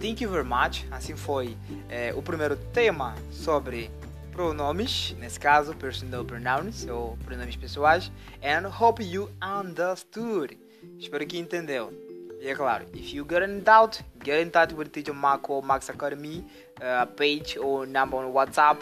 Thank 0.00 0.22
you 0.22 0.30
very 0.30 0.44
much. 0.46 0.86
Assim 0.90 1.16
foi 1.16 1.56
é, 1.88 2.12
o 2.14 2.22
primeiro 2.22 2.56
tema 2.72 3.14
sobre 3.30 3.90
pronomes, 4.32 5.16
nesse 5.18 5.40
caso 5.40 5.74
personal 5.74 6.24
pronouns 6.24 6.86
ou 6.86 7.16
pronomes 7.24 7.56
pessoais, 7.56 8.12
and 8.42 8.68
hope 8.68 9.02
you 9.02 9.28
understood. 9.42 10.56
Espero 10.98 11.26
que 11.26 11.38
entendeu. 11.38 11.92
E 12.40 12.48
é 12.48 12.54
claro, 12.54 12.84
if 12.94 13.12
you 13.12 13.24
got 13.24 13.42
any 13.42 13.60
doubt, 13.60 14.00
get 14.24 14.40
in 14.40 14.50
touch 14.50 14.72
with 14.72 14.90
Teacher 14.90 15.12
Mark 15.12 15.50
or 15.50 15.60
Max 15.64 15.90
Academy 15.90 16.44
uh, 16.80 17.04
page 17.16 17.58
or 17.58 17.84
number 17.84 18.16
on 18.16 18.32
WhatsApp. 18.32 18.78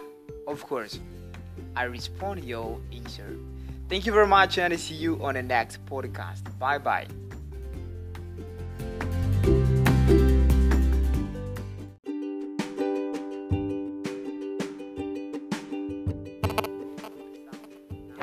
Of 0.46 0.62
course, 0.64 1.00
I 1.74 1.84
respond 1.84 2.44
your 2.44 2.78
answer. 2.92 3.38
Thank 3.88 4.04
you 4.04 4.12
very 4.12 4.26
much 4.26 4.58
and 4.58 4.78
see 4.78 4.94
you 4.94 5.18
on 5.22 5.34
the 5.34 5.42
next 5.42 5.84
podcast. 5.86 6.42
Bye 6.58 6.78
bye. 6.78 7.25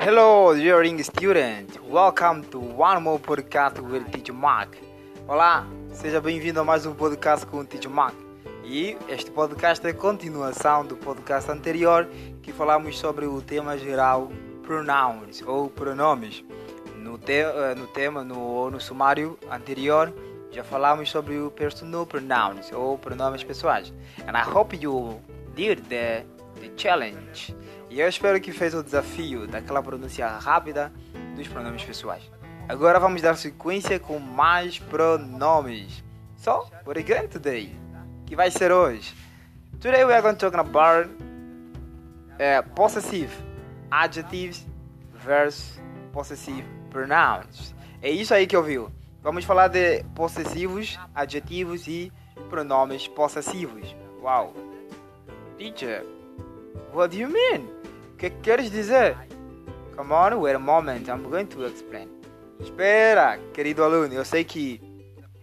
Hello, 0.04 0.54
dear 0.54 0.84
student. 1.02 1.80
Welcome 1.88 2.44
to 2.50 2.58
one 2.58 3.02
more 3.02 3.18
podcast 3.18 3.80
with 3.80 4.04
Teacher 4.12 4.34
Mark. 4.34 4.76
Olá, 5.26 5.66
seja 5.94 6.20
bem-vindo 6.20 6.60
a 6.60 6.64
mais 6.64 6.84
um 6.84 6.92
podcast 6.92 7.46
com 7.46 7.60
o 7.60 7.64
Teacher 7.64 7.90
Mark. 7.90 8.14
E 8.62 8.98
este 9.08 9.30
podcast 9.30 9.86
é 9.86 9.94
continuação 9.94 10.84
do 10.84 10.94
podcast 10.94 11.50
anterior 11.50 12.06
que 12.42 12.52
falamos 12.52 12.98
sobre 12.98 13.24
o 13.24 13.40
tema 13.40 13.78
geral 13.78 14.30
pronouns 14.62 15.40
ou 15.40 15.70
pronomes. 15.70 16.44
No, 16.98 17.16
te 17.16 17.40
eh, 17.40 17.74
no 17.74 17.86
tema, 17.86 18.22
no, 18.22 18.70
no 18.70 18.78
sumário 18.78 19.38
anterior, 19.50 20.12
já 20.50 20.62
falamos 20.62 21.08
sobre 21.08 21.38
o 21.38 21.50
personal 21.50 22.04
pronouns 22.04 22.70
ou 22.72 22.98
pronomes 22.98 23.42
pessoais. 23.42 23.90
And 24.26 24.36
I 24.36 24.42
hope 24.42 24.76
you 24.76 25.18
did 25.54 25.78
the, 25.88 26.26
the 26.60 26.70
challenge. 26.76 27.56
E 27.94 28.00
eu 28.00 28.08
espero 28.08 28.40
que 28.40 28.50
fez 28.50 28.74
o 28.74 28.82
desafio 28.82 29.46
daquela 29.46 29.80
pronúncia 29.80 30.26
rápida 30.26 30.92
dos 31.36 31.46
pronomes 31.46 31.84
pessoais. 31.84 32.28
Agora 32.68 32.98
vamos 32.98 33.22
dar 33.22 33.36
sequência 33.36 34.00
com 34.00 34.18
mais 34.18 34.80
pronomes. 34.80 36.02
So, 36.36 36.66
what 36.84 36.98
are 36.98 37.00
you 37.00 37.06
going 37.06 37.28
today? 37.28 37.72
Que 38.26 38.34
vai 38.34 38.50
ser 38.50 38.72
hoje? 38.72 39.14
Today 39.80 40.04
we 40.04 40.12
are 40.12 40.20
going 40.20 40.34
to 40.34 40.50
talk 40.50 40.56
about 40.56 41.08
uh, 41.08 42.68
possessive 42.74 43.30
adjectives 43.92 44.66
versus 45.24 45.80
possessive 46.12 46.64
pronouns. 46.90 47.76
É 48.02 48.10
isso 48.10 48.34
aí 48.34 48.48
que 48.48 48.56
ouviu. 48.56 48.90
Vamos 49.22 49.44
falar 49.44 49.68
de 49.68 50.02
possessivos, 50.16 50.98
adjetivos 51.14 51.86
e 51.86 52.12
pronomes 52.50 53.06
possessivos. 53.06 53.94
Wow. 54.20 54.52
Teacher, 55.56 56.04
what 56.92 57.14
do 57.14 57.22
you 57.22 57.28
mean? 57.28 57.73
Que 58.18 58.30
queres 58.30 58.70
dizer? 58.70 59.16
Come 59.96 60.12
on, 60.12 60.40
wait 60.40 60.56
a 60.56 60.58
moment, 60.58 61.08
I'm 61.08 61.22
going 61.22 61.46
to 61.46 61.66
explain. 61.66 62.08
Espera, 62.60 63.38
querido 63.52 63.82
aluno, 63.82 64.12
eu 64.14 64.24
sei 64.24 64.44
que 64.44 64.80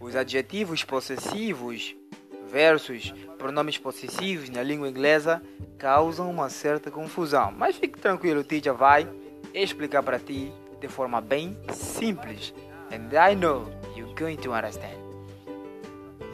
os 0.00 0.16
adjetivos 0.16 0.82
possessivos 0.82 1.94
versus 2.48 3.14
pronomes 3.38 3.78
possessivos 3.78 4.50
na 4.50 4.62
língua 4.62 4.88
inglesa 4.88 5.42
causam 5.78 6.30
uma 6.30 6.48
certa 6.50 6.90
confusão. 6.90 7.52
Mas 7.56 7.76
fique 7.76 7.98
tranquilo, 7.98 8.40
o 8.40 8.44
teacher 8.44 8.74
vai 8.74 9.08
explicar 9.54 10.02
para 10.02 10.18
ti 10.18 10.52
de 10.80 10.88
forma 10.88 11.20
bem 11.20 11.56
simples. 11.72 12.52
And 12.90 13.08
I 13.16 13.34
know 13.34 13.66
you're 13.96 14.14
going 14.14 14.36
to 14.36 14.52
understand. 14.52 14.98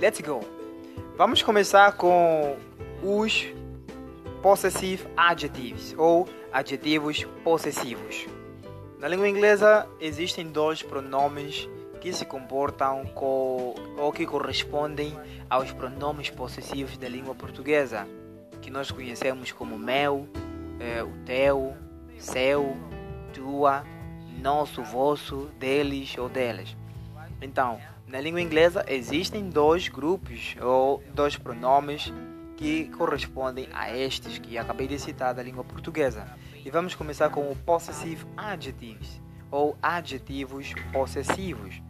Let's 0.00 0.20
go. 0.20 0.40
Vamos 1.16 1.42
começar 1.42 1.92
com 1.92 2.56
os 3.02 3.46
possessive 4.42 5.06
adjectives 5.16 5.94
ou 5.96 6.28
adjetivos 6.52 7.24
possessivos. 7.44 8.26
Na 8.98 9.06
língua 9.06 9.28
inglesa 9.28 9.86
existem 10.00 10.48
dois 10.48 10.82
pronomes 10.82 11.68
que 12.00 12.12
se 12.12 12.24
comportam 12.24 13.04
com, 13.14 13.74
ou 13.96 14.12
que 14.12 14.26
correspondem 14.26 15.16
aos 15.48 15.72
pronomes 15.72 16.30
possessivos 16.30 16.96
da 16.96 17.08
língua 17.08 17.34
portuguesa, 17.34 18.06
que 18.60 18.70
nós 18.70 18.90
conhecemos 18.90 19.52
como 19.52 19.78
meu, 19.78 20.28
é, 20.80 21.02
o 21.02 21.10
teu, 21.24 21.76
seu, 22.18 22.76
tua, 23.32 23.84
nosso, 24.40 24.82
vosso, 24.82 25.48
deles 25.58 26.16
ou 26.16 26.28
delas. 26.28 26.76
Então, 27.40 27.80
na 28.06 28.20
língua 28.20 28.40
inglesa 28.40 28.84
existem 28.88 29.48
dois 29.48 29.88
grupos 29.88 30.56
ou 30.60 31.02
dois 31.14 31.36
pronomes 31.36 32.12
que 32.58 32.88
correspondem 32.88 33.68
a 33.72 33.96
estes 33.96 34.36
que 34.36 34.58
acabei 34.58 34.88
de 34.88 34.98
citar 34.98 35.32
da 35.32 35.40
língua 35.40 35.62
portuguesa. 35.62 36.26
E 36.64 36.70
vamos 36.70 36.92
começar 36.92 37.30
com 37.30 37.52
o 37.52 37.54
possessive 37.54 38.26
adjectives 38.36 39.22
ou 39.48 39.78
adjetivos 39.80 40.74
possessivos. 40.92 41.80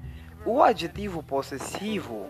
O 0.45 0.63
adjetivo 0.63 1.23
possessivo 1.23 2.27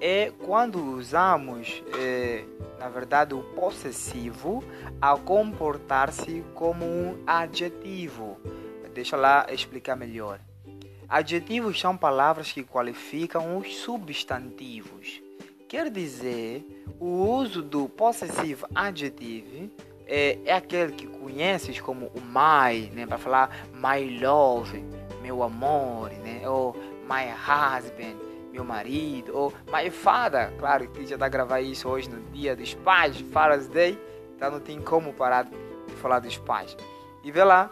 é 0.00 0.32
quando 0.46 0.80
usamos, 0.96 1.82
é, 1.98 2.44
na 2.78 2.88
verdade, 2.88 3.34
o 3.34 3.42
possessivo 3.42 4.62
a 5.00 5.16
comportar-se 5.16 6.44
como 6.54 6.84
um 6.84 7.20
adjetivo. 7.26 8.38
Deixa 8.94 9.16
lá 9.16 9.46
explicar 9.50 9.96
melhor. 9.96 10.38
Adjetivos 11.08 11.80
são 11.80 11.96
palavras 11.96 12.52
que 12.52 12.62
qualificam 12.62 13.58
os 13.58 13.76
substantivos. 13.78 15.20
Quer 15.72 15.88
dizer, 15.88 16.84
o 17.00 17.06
uso 17.06 17.62
do 17.62 17.88
possessive 17.88 18.62
adjective 18.74 19.74
é, 20.06 20.38
é 20.44 20.52
aquele 20.52 20.92
que 20.92 21.06
conheces 21.06 21.80
como 21.80 22.08
o 22.08 22.20
my, 22.20 22.90
né, 22.90 23.06
para 23.06 23.16
falar 23.16 23.66
my 23.72 24.20
love, 24.20 24.84
meu 25.22 25.42
amor, 25.42 26.10
né, 26.10 26.46
ou 26.46 26.74
my 27.04 27.24
husband, 27.32 28.18
meu 28.52 28.66
marido, 28.66 29.34
ou 29.34 29.50
my 29.72 29.88
father, 29.88 30.52
claro 30.58 30.90
que 30.90 31.06
já 31.06 31.14
está 31.14 31.26
gravar 31.26 31.62
isso 31.62 31.88
hoje 31.88 32.10
no 32.10 32.20
dia 32.32 32.54
dos 32.54 32.74
pais, 32.74 33.18
Father's 33.32 33.66
Day, 33.66 33.98
então 34.36 34.50
não 34.50 34.60
tem 34.60 34.78
como 34.78 35.14
parar 35.14 35.44
de 35.44 35.94
falar 36.02 36.18
dos 36.18 36.36
pais. 36.36 36.76
E 37.24 37.32
vê 37.32 37.44
lá, 37.44 37.70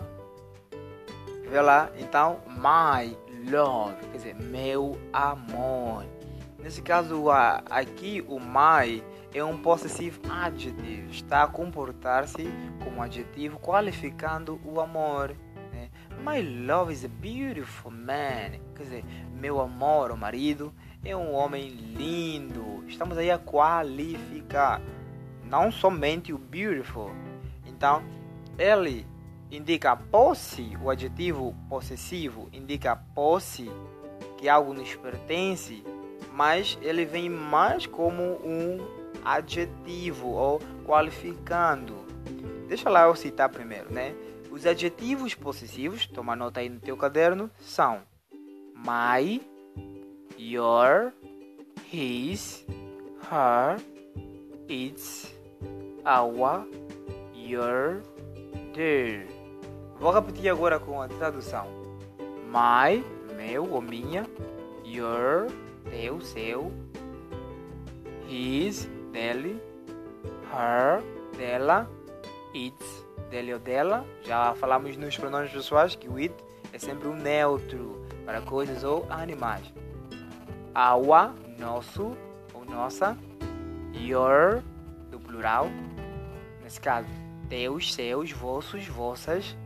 vê 1.50 1.60
lá, 1.60 1.90
então 1.98 2.40
my 2.48 3.14
love, 3.50 3.94
quer 4.10 4.16
dizer, 4.16 4.34
meu 4.36 4.98
amor. 5.12 6.06
Nesse 6.62 6.82
caso 6.82 7.30
aqui 7.30 8.24
o 8.28 8.38
my 8.38 9.02
é 9.32 9.42
um 9.42 9.56
possessive 9.56 10.20
adjective, 10.28 11.10
está 11.10 11.44
a 11.44 11.46
comportar-se 11.46 12.48
como 12.84 13.02
adjetivo 13.02 13.58
qualificando 13.58 14.60
o 14.64 14.80
amor. 14.80 15.34
Né? 15.72 15.88
My 16.22 16.42
love 16.66 16.92
is 16.92 17.04
a 17.04 17.08
beautiful 17.08 17.90
man, 17.90 18.58
quer 18.74 18.82
dizer, 18.82 19.04
meu 19.32 19.60
amor, 19.60 20.10
o 20.10 20.16
marido, 20.16 20.72
é 21.04 21.16
um 21.16 21.32
homem 21.32 21.68
lindo. 21.68 22.84
Estamos 22.86 23.16
aí 23.16 23.30
a 23.30 23.38
qualificar, 23.38 24.82
não 25.44 25.72
somente 25.72 26.32
o 26.32 26.38
beautiful. 26.38 27.10
Então, 27.64 28.02
ele 28.58 29.06
indica 29.50 29.96
posse, 29.96 30.76
o 30.82 30.90
adjetivo 30.90 31.54
possessivo 31.68 32.48
indica 32.52 32.96
posse, 33.14 33.70
que 34.36 34.48
algo 34.48 34.74
nos 34.74 34.94
pertence, 34.94 35.82
mas 36.32 36.78
ele 36.82 37.04
vem 37.04 37.28
mais 37.28 37.86
como 37.86 38.22
um 38.44 38.78
adjetivo 39.24 40.28
ou 40.28 40.60
qualificando. 40.84 41.94
Deixa 42.68 42.88
lá 42.88 43.04
eu 43.04 43.14
citar 43.14 43.48
primeiro, 43.48 43.92
né? 43.92 44.14
Os 44.50 44.66
adjetivos 44.66 45.34
possessivos, 45.34 46.06
toma 46.06 46.34
nota 46.34 46.60
aí 46.60 46.68
no 46.68 46.80
teu 46.80 46.96
caderno, 46.96 47.50
são 47.58 48.02
my, 48.74 49.40
your, 50.38 51.12
his, 51.92 52.64
her, 53.30 53.76
its, 54.68 55.34
our, 56.04 56.66
your, 57.34 58.02
their. 58.74 59.26
Vou 59.98 60.12
repetir 60.12 60.50
agora 60.50 60.80
com 60.80 61.02
a 61.02 61.08
tradução. 61.08 61.66
My, 62.46 63.04
meu 63.36 63.70
ou 63.70 63.82
minha, 63.82 64.26
your, 64.84 65.46
teu, 65.90 66.20
seu, 66.20 66.72
his, 68.28 68.88
dele, 69.12 69.60
her, 70.52 71.02
dela, 71.36 71.90
its, 72.54 73.06
dele 73.30 73.54
ou 73.54 73.60
dela. 73.60 74.04
Já 74.22 74.54
falamos 74.54 74.96
nos 74.96 75.16
pronomes 75.16 75.50
pessoais 75.50 75.94
que 75.94 76.08
o 76.08 76.16
it 76.16 76.34
é 76.72 76.78
sempre 76.78 77.08
um 77.08 77.14
neutro 77.14 78.06
para 78.24 78.40
coisas 78.40 78.84
ou 78.84 79.06
animais. 79.10 79.72
Our, 80.74 81.34
nosso 81.58 82.16
ou 82.54 82.64
nossa. 82.64 83.16
Your, 83.92 84.62
do 85.10 85.18
plural. 85.18 85.66
Nesse 86.62 86.80
caso, 86.80 87.08
teus, 87.48 87.92
seus, 87.92 88.30
vossos, 88.30 88.86
vossas. 88.86 89.56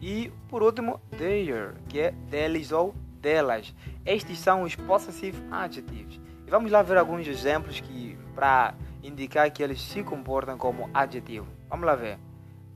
E 0.00 0.30
por 0.48 0.62
último, 0.62 1.00
their, 1.16 1.74
que 1.88 2.00
é 2.00 2.10
deles 2.10 2.70
ou 2.70 2.94
delas. 3.26 3.74
Estes 4.04 4.38
são 4.38 4.62
os 4.62 4.76
possessive 4.76 5.36
adjectives. 5.50 6.20
E 6.46 6.50
vamos 6.50 6.70
lá 6.70 6.80
ver 6.80 6.96
alguns 6.96 7.26
exemplos 7.26 7.80
que 7.80 8.16
para 8.36 8.72
indicar 9.02 9.50
que 9.50 9.64
eles 9.64 9.82
se 9.82 10.04
comportam 10.04 10.56
como 10.56 10.88
adjetivo. 10.94 11.48
Vamos 11.68 11.86
lá 11.86 11.96
ver. 11.96 12.20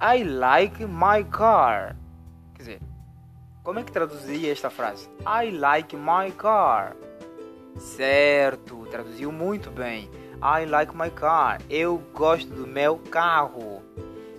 I 0.03 0.25
like 0.25 0.85
my 0.85 1.23
car. 1.31 1.97
Quer 2.55 2.63
dizer, 2.63 2.81
como 3.63 3.79
é 3.79 3.85
que 3.85 3.93
traduzia 3.93 4.51
esta 4.51 4.71
frase? 4.71 5.09
I 5.21 5.53
like 5.53 5.97
my 5.97 6.33
car. 6.37 6.97
Certo, 7.79 8.87
traduziu 8.91 9.31
muito 9.31 9.71
bem. 9.71 10.11
I 10.43 10.67
like 10.67 10.97
my 10.97 11.11
car. 11.11 11.61
Eu 11.71 11.99
gosto 12.13 12.53
do 12.53 12.67
meu 12.67 12.99
carro. 12.99 13.85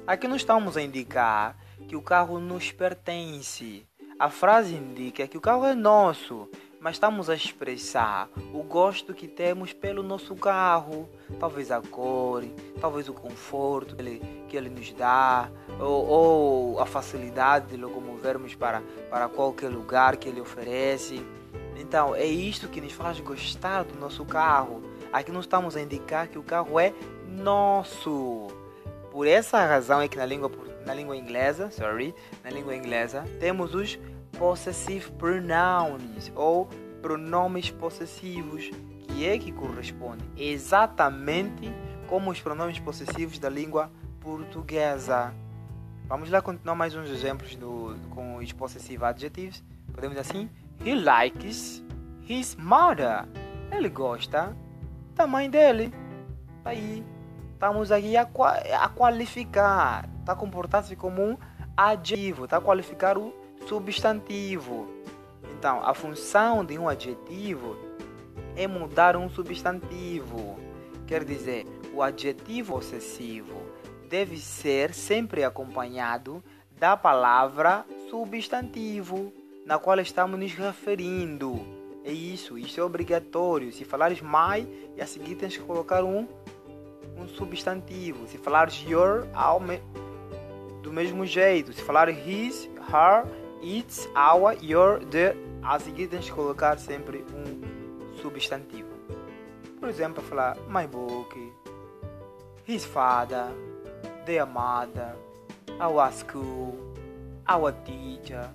Aqui 0.05 0.27
não 0.27 0.35
estamos 0.35 0.75
a 0.75 0.81
indicar 0.81 1.55
que 1.87 1.95
o 1.95 2.01
carro 2.01 2.37
nos 2.37 2.69
pertence. 2.69 3.87
A 4.21 4.29
frase 4.29 4.75
indica 4.75 5.27
que 5.27 5.35
o 5.35 5.41
carro 5.41 5.65
é 5.65 5.73
nosso, 5.73 6.47
mas 6.79 6.97
estamos 6.97 7.27
a 7.27 7.33
expressar 7.33 8.29
o 8.53 8.61
gosto 8.61 9.15
que 9.15 9.27
temos 9.27 9.73
pelo 9.73 10.03
nosso 10.03 10.35
carro, 10.35 11.09
talvez 11.39 11.71
a 11.71 11.81
cor, 11.81 12.43
talvez 12.79 13.09
o 13.09 13.15
conforto 13.15 13.95
que 13.95 14.01
ele, 14.03 14.45
que 14.47 14.55
ele 14.55 14.69
nos 14.69 14.93
dá, 14.93 15.49
ou, 15.79 16.05
ou 16.05 16.79
a 16.79 16.85
facilidade 16.85 17.69
de 17.69 17.77
locomovermos 17.77 18.53
para, 18.53 18.83
para 19.09 19.27
qualquer 19.27 19.69
lugar 19.69 20.15
que 20.17 20.29
ele 20.29 20.39
oferece. 20.39 21.25
Então, 21.75 22.13
é 22.13 22.27
isto 22.27 22.67
que 22.67 22.79
nos 22.79 22.93
faz 22.93 23.19
gostar 23.21 23.85
do 23.85 23.99
nosso 23.99 24.23
carro. 24.23 24.83
Aqui 25.11 25.31
não 25.31 25.39
estamos 25.39 25.75
a 25.75 25.81
indicar 25.81 26.27
que 26.27 26.37
o 26.37 26.43
carro 26.43 26.79
é 26.79 26.93
nosso. 27.27 28.49
Por 29.09 29.25
essa 29.25 29.65
razão 29.65 29.99
é 29.99 30.07
que 30.07 30.15
na 30.15 30.27
língua 30.27 30.47
na 30.85 30.93
língua 30.93 31.15
inglesa, 31.15 31.69
sorry, 31.71 32.13
na 32.43 32.49
língua 32.49 32.75
inglesa, 32.75 33.23
temos 33.39 33.73
os 33.73 33.99
possessive 34.41 35.11
pronouns 35.11 36.31
ou 36.35 36.67
pronomes 36.99 37.69
possessivos, 37.69 38.71
que 39.03 39.23
é 39.23 39.37
que 39.37 39.51
corresponde 39.51 40.23
exatamente 40.35 41.71
como 42.07 42.31
os 42.31 42.41
pronomes 42.41 42.79
possessivos 42.79 43.37
da 43.37 43.47
língua 43.47 43.91
portuguesa. 44.19 45.31
Vamos 46.07 46.31
lá 46.31 46.41
continuar 46.41 46.73
mais 46.73 46.95
uns 46.95 47.07
exemplos 47.11 47.55
do, 47.55 47.95
com 48.09 48.37
os 48.37 48.51
possessive 48.51 49.05
adjectives. 49.05 49.63
Podemos 49.93 50.17
assim: 50.17 50.49
He 50.83 50.95
likes 50.95 51.83
his 52.27 52.55
mother. 52.55 53.27
Ele 53.71 53.89
gosta 53.89 54.57
da 55.13 55.27
mãe 55.27 55.51
dele. 55.51 55.93
Aí, 56.65 57.05
estamos 57.53 57.91
aqui 57.91 58.17
a, 58.17 58.23
a 58.23 58.89
qualificar 58.89 60.09
está 60.19 60.33
a 60.33 60.35
comportar-se 60.35 60.95
como 60.95 61.21
um 61.21 61.37
adjetivo, 61.77 62.45
está 62.45 62.57
a 62.57 62.61
qualificar 62.61 63.19
o 63.19 63.40
substantivo. 63.67 64.87
Então, 65.57 65.83
a 65.83 65.93
função 65.93 66.65
de 66.65 66.77
um 66.77 66.89
adjetivo 66.89 67.77
é 68.55 68.67
mudar 68.67 69.15
um 69.15 69.29
substantivo. 69.29 70.59
Quer 71.07 71.23
dizer, 71.23 71.65
o 71.93 72.01
adjetivo 72.01 72.73
possessivo 72.73 73.61
deve 74.09 74.37
ser 74.37 74.93
sempre 74.93 75.43
acompanhado 75.43 76.43
da 76.77 76.97
palavra 76.97 77.85
substantivo 78.09 79.31
na 79.65 79.77
qual 79.77 79.99
estamos 79.99 80.39
nos 80.39 80.53
referindo. 80.53 81.59
É 82.03 82.11
isso, 82.11 82.57
isso 82.57 82.79
é 82.79 82.83
obrigatório. 82.83 83.71
Se 83.71 83.85
falares 83.85 84.21
my, 84.21 84.67
e 84.97 85.01
a 85.01 85.05
seguir 85.05 85.35
tens 85.35 85.55
que 85.55 85.63
colocar 85.63 86.03
um, 86.03 86.27
um 87.17 87.27
substantivo. 87.27 88.27
Se 88.27 88.37
falares 88.37 88.83
your, 88.87 89.27
do 90.81 90.91
mesmo 90.91 91.25
jeito. 91.25 91.71
Se 91.71 91.81
falar 91.81 92.09
his, 92.09 92.69
her, 92.91 93.25
its, 93.61 94.07
our, 94.15 94.53
your, 94.61 94.99
the, 95.05 95.35
a 95.63 95.79
seguir 95.79 96.07
tens 96.07 96.25
que 96.25 96.31
colocar 96.31 96.77
sempre 96.77 97.23
um 97.33 97.61
substantivo. 98.21 98.89
Por 99.79 99.89
exemplo, 99.89 100.23
falar 100.23 100.57
my 100.67 100.87
book, 100.87 101.35
his 102.67 102.85
father, 102.85 103.47
their 104.25 104.45
mother, 104.45 105.15
our 105.79 106.11
school, 106.11 106.93
our 107.47 107.71
teacher, 107.83 108.49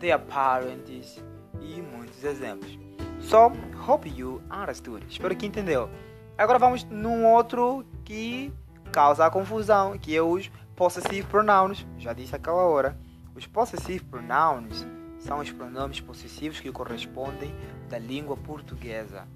their 0.00 0.18
parents 0.18 1.22
e 1.60 1.82
muitos 1.82 2.22
exemplos. 2.24 2.78
So, 3.20 3.52
hope 3.86 4.08
you 4.08 4.40
understood. 4.50 5.04
Espero 5.08 5.34
que 5.34 5.46
entendeu. 5.46 5.88
Agora 6.36 6.58
vamos 6.58 6.84
num 6.84 7.24
outro 7.26 7.84
que 8.04 8.52
causa 8.92 9.26
a 9.26 9.30
confusão, 9.30 9.96
que 9.98 10.14
é 10.16 10.22
os 10.22 10.50
possessive 10.76 11.26
pronouns. 11.26 11.86
Já 11.98 12.12
disse 12.12 12.34
aquela 12.34 12.62
hora. 12.62 12.96
Os 13.34 13.46
possessive 13.46 14.04
pronouns 14.04 14.86
são 15.18 15.38
os 15.40 15.50
pronomes 15.50 16.00
possessivos 16.00 16.60
que 16.60 16.70
correspondem 16.70 17.54
da 17.88 17.98
língua 17.98 18.36
portuguesa. 18.36 19.26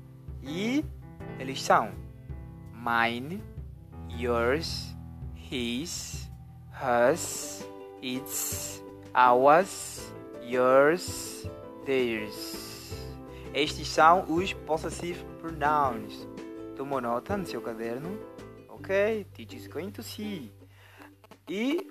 E 0.43 0.85
eles 1.39 1.63
são 1.63 1.91
mine, 2.73 3.43
yours, 4.11 4.95
his, 5.35 6.31
hers, 6.73 7.67
its, 8.01 8.83
ours, 9.15 10.13
yours, 10.43 11.51
theirs. 11.85 12.69
Estes 13.53 13.89
são 13.89 14.25
os 14.29 14.53
possessive 14.53 15.25
pronouns. 15.41 16.29
Tomou 16.77 17.01
nota 17.01 17.37
no 17.37 17.47
seu 17.47 17.61
caderno? 17.61 18.17
Ok, 18.69 19.27
teacher 19.33 19.59
is 19.59 19.67
going 19.67 19.91
to 19.91 20.03
see. 20.03 20.53
E 21.49 21.91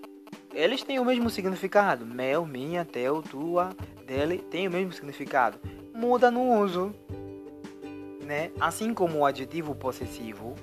eles 0.57 0.81
têm 0.81 0.97
o 0.97 1.05
mesmo 1.05 1.29
significado. 1.29 2.03
Meu, 2.03 2.43
minha, 2.43 2.83
teu, 2.83 3.21
tua, 3.21 3.69
dele, 4.07 4.39
tem 4.49 4.67
o 4.67 4.71
mesmo 4.71 4.91
significado. 4.91 5.59
Muda 5.93 6.31
no 6.31 6.59
uso. 6.59 6.95
Né? 8.23 8.49
Assim 8.59 8.91
como 8.91 9.19
o 9.19 9.25
adjetivo 9.25 9.75
possessivo, 9.75 10.55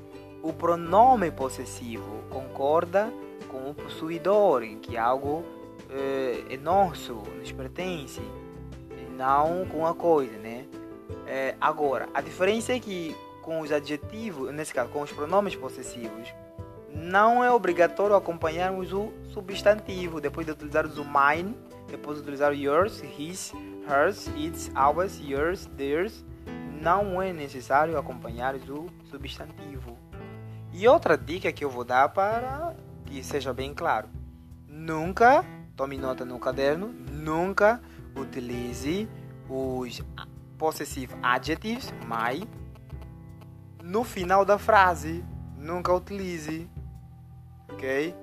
o 0.42 0.52
pronome 0.52 1.30
possessivo 1.30 2.24
concorda 2.28 3.10
com 3.48 3.70
o 3.70 3.74
possuidor, 3.74 4.62
que 4.82 4.96
algo 4.96 5.44
é, 5.88 6.54
é 6.54 6.56
nosso, 6.56 7.22
nos 7.38 7.52
pertence, 7.52 8.20
não 9.16 9.64
com 9.66 9.86
a 9.86 9.94
coisa, 9.94 10.36
né? 10.38 10.66
É, 11.26 11.54
agora, 11.60 12.08
a 12.12 12.20
diferença 12.20 12.72
é 12.72 12.80
que 12.80 13.16
com 13.40 13.60
os 13.60 13.70
adjetivos, 13.70 14.52
nesse 14.52 14.74
caso, 14.74 14.90
com 14.90 15.00
os 15.00 15.12
pronomes 15.12 15.54
possessivos, 15.54 16.28
não 16.94 17.42
é 17.42 17.50
obrigatório 17.50 18.14
acompanharmos 18.14 18.92
o 18.92 19.12
substantivo 19.32 20.20
depois 20.20 20.46
de 20.46 20.52
utilizarmos 20.52 20.96
o 20.96 21.04
mine, 21.04 21.56
depois 21.88 22.16
de 22.16 22.22
utilizar 22.22 22.52
o 22.52 22.54
yours, 22.54 23.02
his, 23.18 23.52
hers, 23.88 24.28
its, 24.36 24.70
ours, 24.74 25.20
yours, 25.20 25.66
theirs, 25.76 26.24
não 26.80 27.20
é 27.20 27.32
necessário 27.32 27.98
acompanhar 27.98 28.54
o 28.54 28.88
substantivo. 29.10 29.98
E 30.72 30.86
outra 30.88 31.16
dica 31.16 31.52
que 31.52 31.64
eu 31.64 31.70
vou 31.70 31.84
dar 31.84 32.08
para 32.10 32.74
que 33.06 33.22
seja 33.22 33.52
bem 33.52 33.74
claro: 33.74 34.08
nunca, 34.66 35.44
tome 35.76 35.96
nota 35.96 36.24
no 36.24 36.38
caderno, 36.38 36.88
nunca 37.12 37.80
utilize 38.16 39.08
os 39.48 40.02
possessive 40.58 41.14
adjectives, 41.22 41.92
my, 42.06 42.46
no 43.82 44.04
final 44.04 44.44
da 44.44 44.58
frase. 44.58 45.24
Nunca 45.56 45.94
utilize 45.94 46.68
ok? 47.74 48.14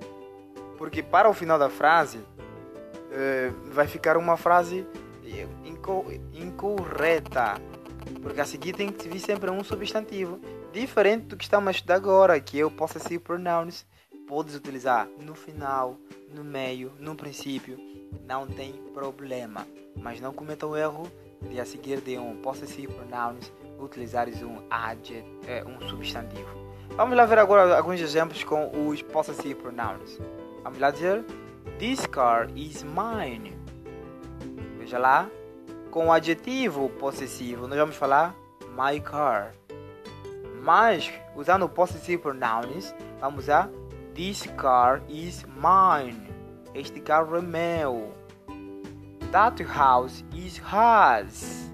Porque 0.76 1.02
para 1.02 1.28
o 1.28 1.34
final 1.34 1.58
da 1.58 1.70
frase 1.70 2.18
uh, 2.18 3.70
vai 3.70 3.86
ficar 3.86 4.16
uma 4.16 4.36
frase 4.36 4.86
inco 5.64 6.04
incorreta, 6.32 7.60
porque 8.20 8.40
a 8.40 8.44
seguir 8.44 8.74
tem 8.74 8.90
que 8.90 9.08
vir 9.08 9.20
sempre 9.20 9.50
um 9.50 9.62
substantivo, 9.62 10.40
diferente 10.72 11.26
do 11.26 11.36
que 11.36 11.44
estamos 11.44 11.68
a 11.68 11.70
estudar 11.70 11.94
agora, 11.94 12.40
que 12.40 12.60
é 12.60 12.64
o 12.64 12.70
possessive 12.70 13.18
pronouns. 13.18 13.86
Podes 14.26 14.54
utilizar 14.54 15.08
no 15.18 15.34
final, 15.34 15.98
no 16.34 16.42
meio, 16.42 16.92
no 16.98 17.14
princípio, 17.14 17.78
não 18.26 18.46
tem 18.46 18.72
problema. 18.94 19.66
Mas 19.96 20.20
não 20.20 20.32
cometa 20.32 20.66
o 20.66 20.76
erro 20.76 21.10
de 21.50 21.60
a 21.60 21.66
seguir 21.66 22.00
de 22.00 22.16
um 22.16 22.36
possessive 22.36 22.92
pronouns 22.92 23.52
utilizares 23.78 24.42
um 24.42 24.58
adjetivo, 24.70 25.40
é, 25.46 25.62
um 25.64 25.80
substantivo. 25.88 26.61
Vamos 26.96 27.16
lá 27.16 27.24
ver 27.24 27.38
agora 27.38 27.74
alguns 27.74 28.00
exemplos 28.00 28.44
com 28.44 28.70
os 28.86 29.00
possessive 29.00 29.54
pronouns. 29.54 30.18
Vamos 30.62 30.78
lá 30.78 30.90
dizer: 30.90 31.24
This 31.78 32.06
car 32.06 32.48
is 32.54 32.82
mine. 32.82 33.56
Veja 34.78 34.98
lá. 34.98 35.28
Com 35.90 36.08
o 36.08 36.12
adjetivo 36.12 36.88
possessivo, 36.90 37.66
nós 37.66 37.78
vamos 37.78 37.96
falar 37.96 38.34
my 38.76 39.00
car. 39.00 39.52
Mas, 40.62 41.10
usando 41.34 41.68
possessive 41.68 42.22
pronouns, 42.22 42.94
vamos 43.20 43.44
usar 43.44 43.70
This 44.14 44.46
car 44.58 45.02
is 45.08 45.44
mine. 45.44 46.28
Este 46.74 47.00
carro 47.00 47.36
é 47.36 47.40
meu. 47.40 48.12
That 49.30 49.62
house 49.64 50.24
is 50.34 50.58
hers. 50.58 51.70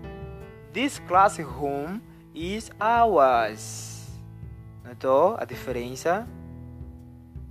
This 0.72 1.00
classroom 1.00 2.00
is 2.34 2.70
ours. 2.80 3.97
Notou 4.88 5.36
a 5.38 5.44
diferença? 5.44 6.26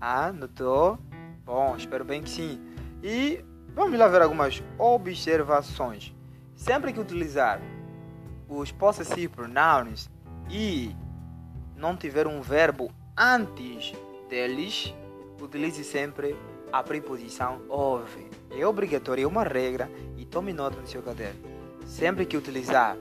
Ah, 0.01 0.31
notou? 0.33 0.97
Bom, 1.45 1.75
espero 1.77 2.03
bem 2.03 2.23
que 2.23 2.31
sim. 2.31 2.59
E 3.03 3.45
vamos 3.75 3.97
lá 3.99 4.07
ver 4.07 4.23
algumas 4.23 4.63
observações. 4.75 6.15
Sempre 6.55 6.91
que 6.91 6.99
utilizar 6.99 7.61
os 8.49 8.71
possessive 8.71 9.27
pronouns 9.27 10.09
e 10.49 10.95
não 11.75 11.95
tiver 11.95 12.25
um 12.25 12.41
verbo 12.41 12.91
antes 13.15 13.93
deles, 14.27 14.91
utilize 15.39 15.83
sempre 15.83 16.35
a 16.73 16.81
preposição 16.81 17.61
of. 17.69 18.17
É 18.49 18.65
obrigatório, 18.65 19.25
é 19.25 19.27
uma 19.27 19.43
regra 19.43 19.91
e 20.17 20.25
tome 20.25 20.53
nota 20.53 20.81
no 20.81 20.87
seu 20.87 21.03
caderno. 21.03 21.39
Sempre 21.85 22.25
que 22.25 22.35
utilizar 22.35 22.97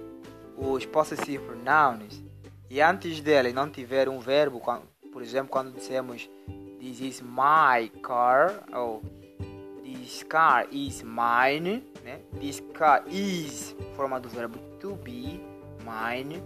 os 0.58 0.84
possessive 0.84 1.42
pronouns 1.42 2.25
e 2.68 2.80
antes 2.80 3.20
dele 3.20 3.52
não 3.52 3.70
tiver 3.70 4.08
um 4.08 4.18
verbo, 4.18 4.60
por 5.12 5.22
exemplo, 5.22 5.48
quando 5.48 5.72
dissemos 5.72 6.28
This 6.80 7.00
is 7.00 7.20
my 7.22 7.88
car 8.02 8.64
ou 8.74 9.02
This 9.82 10.22
car 10.24 10.66
is 10.70 11.02
mine, 11.02 11.82
né? 12.04 12.20
This 12.40 12.62
car 12.74 13.02
is 13.08 13.74
forma 13.94 14.20
do 14.20 14.28
verbo 14.28 14.58
to 14.78 14.94
be, 14.96 15.40
mine. 15.84 16.42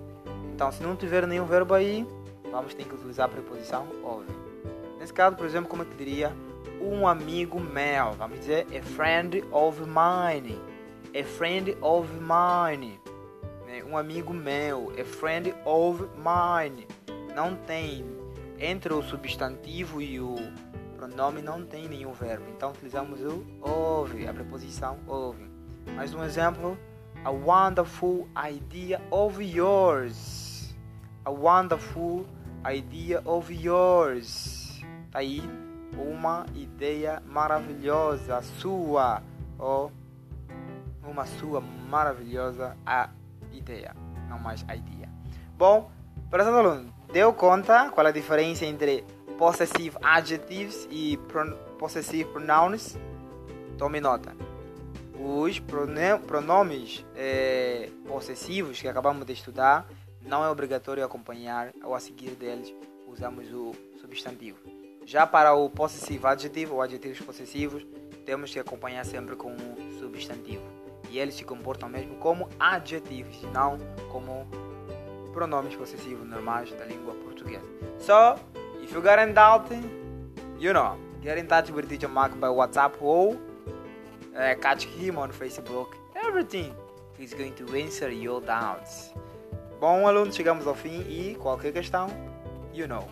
Então, 0.54 0.70
se 0.70 0.82
não 0.82 0.94
tiver 0.94 1.26
nenhum 1.26 1.46
verbo 1.46 1.74
aí, 1.74 2.06
vamos 2.50 2.74
ter 2.74 2.84
que 2.84 2.94
utilizar 2.94 3.26
a 3.26 3.28
preposição 3.28 3.86
of. 4.04 4.24
Nesse 4.98 5.12
caso, 5.12 5.36
por 5.36 5.46
exemplo, 5.46 5.68
como 5.68 5.82
eu 5.82 5.88
diria 5.96 6.32
um 6.80 7.06
amigo 7.06 7.58
meu, 7.58 8.12
vamos 8.12 8.40
dizer 8.40 8.66
a 8.74 8.82
friend 8.82 9.44
of 9.50 9.80
mine, 9.80 10.58
a 11.18 11.24
friend 11.24 11.76
of 11.80 12.08
mine? 12.14 13.00
Um 13.90 13.96
amigo 13.96 14.32
meu, 14.32 14.92
a 14.98 15.04
friend 15.04 15.52
of 15.64 16.08
mine. 16.16 16.86
Não 17.34 17.56
tem 17.56 18.04
entre 18.58 18.92
o 18.92 19.02
substantivo 19.02 20.00
e 20.00 20.20
o 20.20 20.36
pronome 20.96 21.42
não 21.42 21.64
tem 21.64 21.88
nenhum 21.88 22.12
verbo. 22.12 22.44
Então 22.50 22.70
utilizamos 22.70 23.20
o 23.20 23.44
of, 23.60 24.26
a 24.26 24.32
preposição 24.32 24.98
of. 25.08 25.36
Mais 25.96 26.14
um 26.14 26.22
exemplo, 26.22 26.78
a 27.24 27.30
wonderful 27.30 28.28
idea 28.48 29.00
of 29.10 29.42
yours. 29.42 30.76
A 31.24 31.30
wonderful 31.30 32.26
idea 32.70 33.20
of 33.24 33.52
yours. 33.52 34.80
Tá 35.10 35.18
aí 35.18 35.42
uma 35.98 36.46
ideia 36.54 37.20
maravilhosa 37.26 38.40
sua 38.42 39.20
ou 39.58 39.90
uma 41.02 41.26
sua 41.26 41.60
maravilhosa 41.60 42.76
ideia, 43.52 43.94
não 44.28 44.38
mais 44.38 44.62
idea. 44.62 45.08
Bom, 45.56 45.90
prezado 46.30 46.56
aluno, 46.56 46.92
deu 47.12 47.32
conta 47.32 47.90
qual 47.90 48.06
a 48.06 48.10
diferença 48.10 48.64
entre 48.64 49.04
possessive 49.38 49.96
adjectives 50.02 50.88
e 50.90 51.18
possessive 51.78 52.30
pronouns? 52.30 52.96
Tome 53.78 54.00
nota. 54.00 54.34
Os 55.18 55.58
pronomes 55.58 57.04
é, 57.14 57.90
possessivos 58.06 58.80
que 58.80 58.88
acabamos 58.88 59.26
de 59.26 59.32
estudar 59.32 59.86
não 60.22 60.44
é 60.44 60.48
obrigatório 60.48 61.04
acompanhar 61.04 61.72
ou 61.84 61.94
a 61.94 62.00
seguir 62.00 62.30
deles 62.30 62.74
usamos 63.06 63.52
o 63.52 63.74
substantivo. 64.00 64.58
Já 65.04 65.26
para 65.26 65.54
o 65.54 65.68
possessive 65.68 66.26
adjetivo 66.26 66.76
ou 66.76 66.82
adjetivos 66.82 67.20
possessivos, 67.20 67.86
temos 68.24 68.52
que 68.52 68.58
acompanhar 68.58 69.04
sempre 69.04 69.34
com 69.36 69.52
o 69.52 69.98
substantivo 69.98 70.79
e 71.10 71.18
eles 71.18 71.34
se 71.34 71.44
comportam 71.44 71.88
mesmo 71.88 72.14
como 72.16 72.48
adjetivos, 72.58 73.42
não 73.52 73.78
como 74.10 74.46
pronomes 75.32 75.74
possessivos 75.74 76.26
normais 76.28 76.70
da 76.72 76.84
língua 76.84 77.14
portuguesa. 77.14 77.64
So, 77.98 78.38
if 78.82 78.92
you 78.94 79.02
got 79.02 79.18
any 79.18 79.32
doubt, 79.32 79.70
you 80.58 80.72
know, 80.72 80.96
get 81.22 81.38
in 81.38 81.46
touch 81.46 81.70
with 81.70 81.88
Teacher 81.88 82.08
Mark 82.08 82.34
by 82.34 82.48
WhatsApp 82.48 82.94
or 83.00 83.36
uh, 84.36 84.54
catch 84.60 84.86
him 84.86 85.18
on 85.18 85.30
Facebook. 85.32 85.94
Everything 86.14 86.74
is 87.18 87.34
going 87.34 87.54
to 87.54 87.76
answer 87.76 88.10
your 88.10 88.40
doubts. 88.40 89.12
Bom, 89.80 90.06
alunos, 90.06 90.36
chegamos 90.36 90.66
ao 90.66 90.74
fim 90.74 91.00
e 91.08 91.34
qualquer 91.36 91.72
questão, 91.72 92.08
you 92.72 92.86
know. 92.86 93.06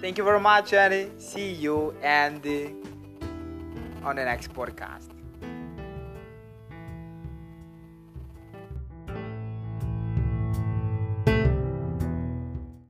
Thank 0.00 0.18
you 0.18 0.24
very 0.24 0.40
much 0.40 0.74
and 0.74 1.10
see 1.18 1.52
you 1.52 1.94
and 2.02 2.40
on 4.04 4.16
the 4.16 4.24
next 4.24 4.52
podcast. 4.52 5.17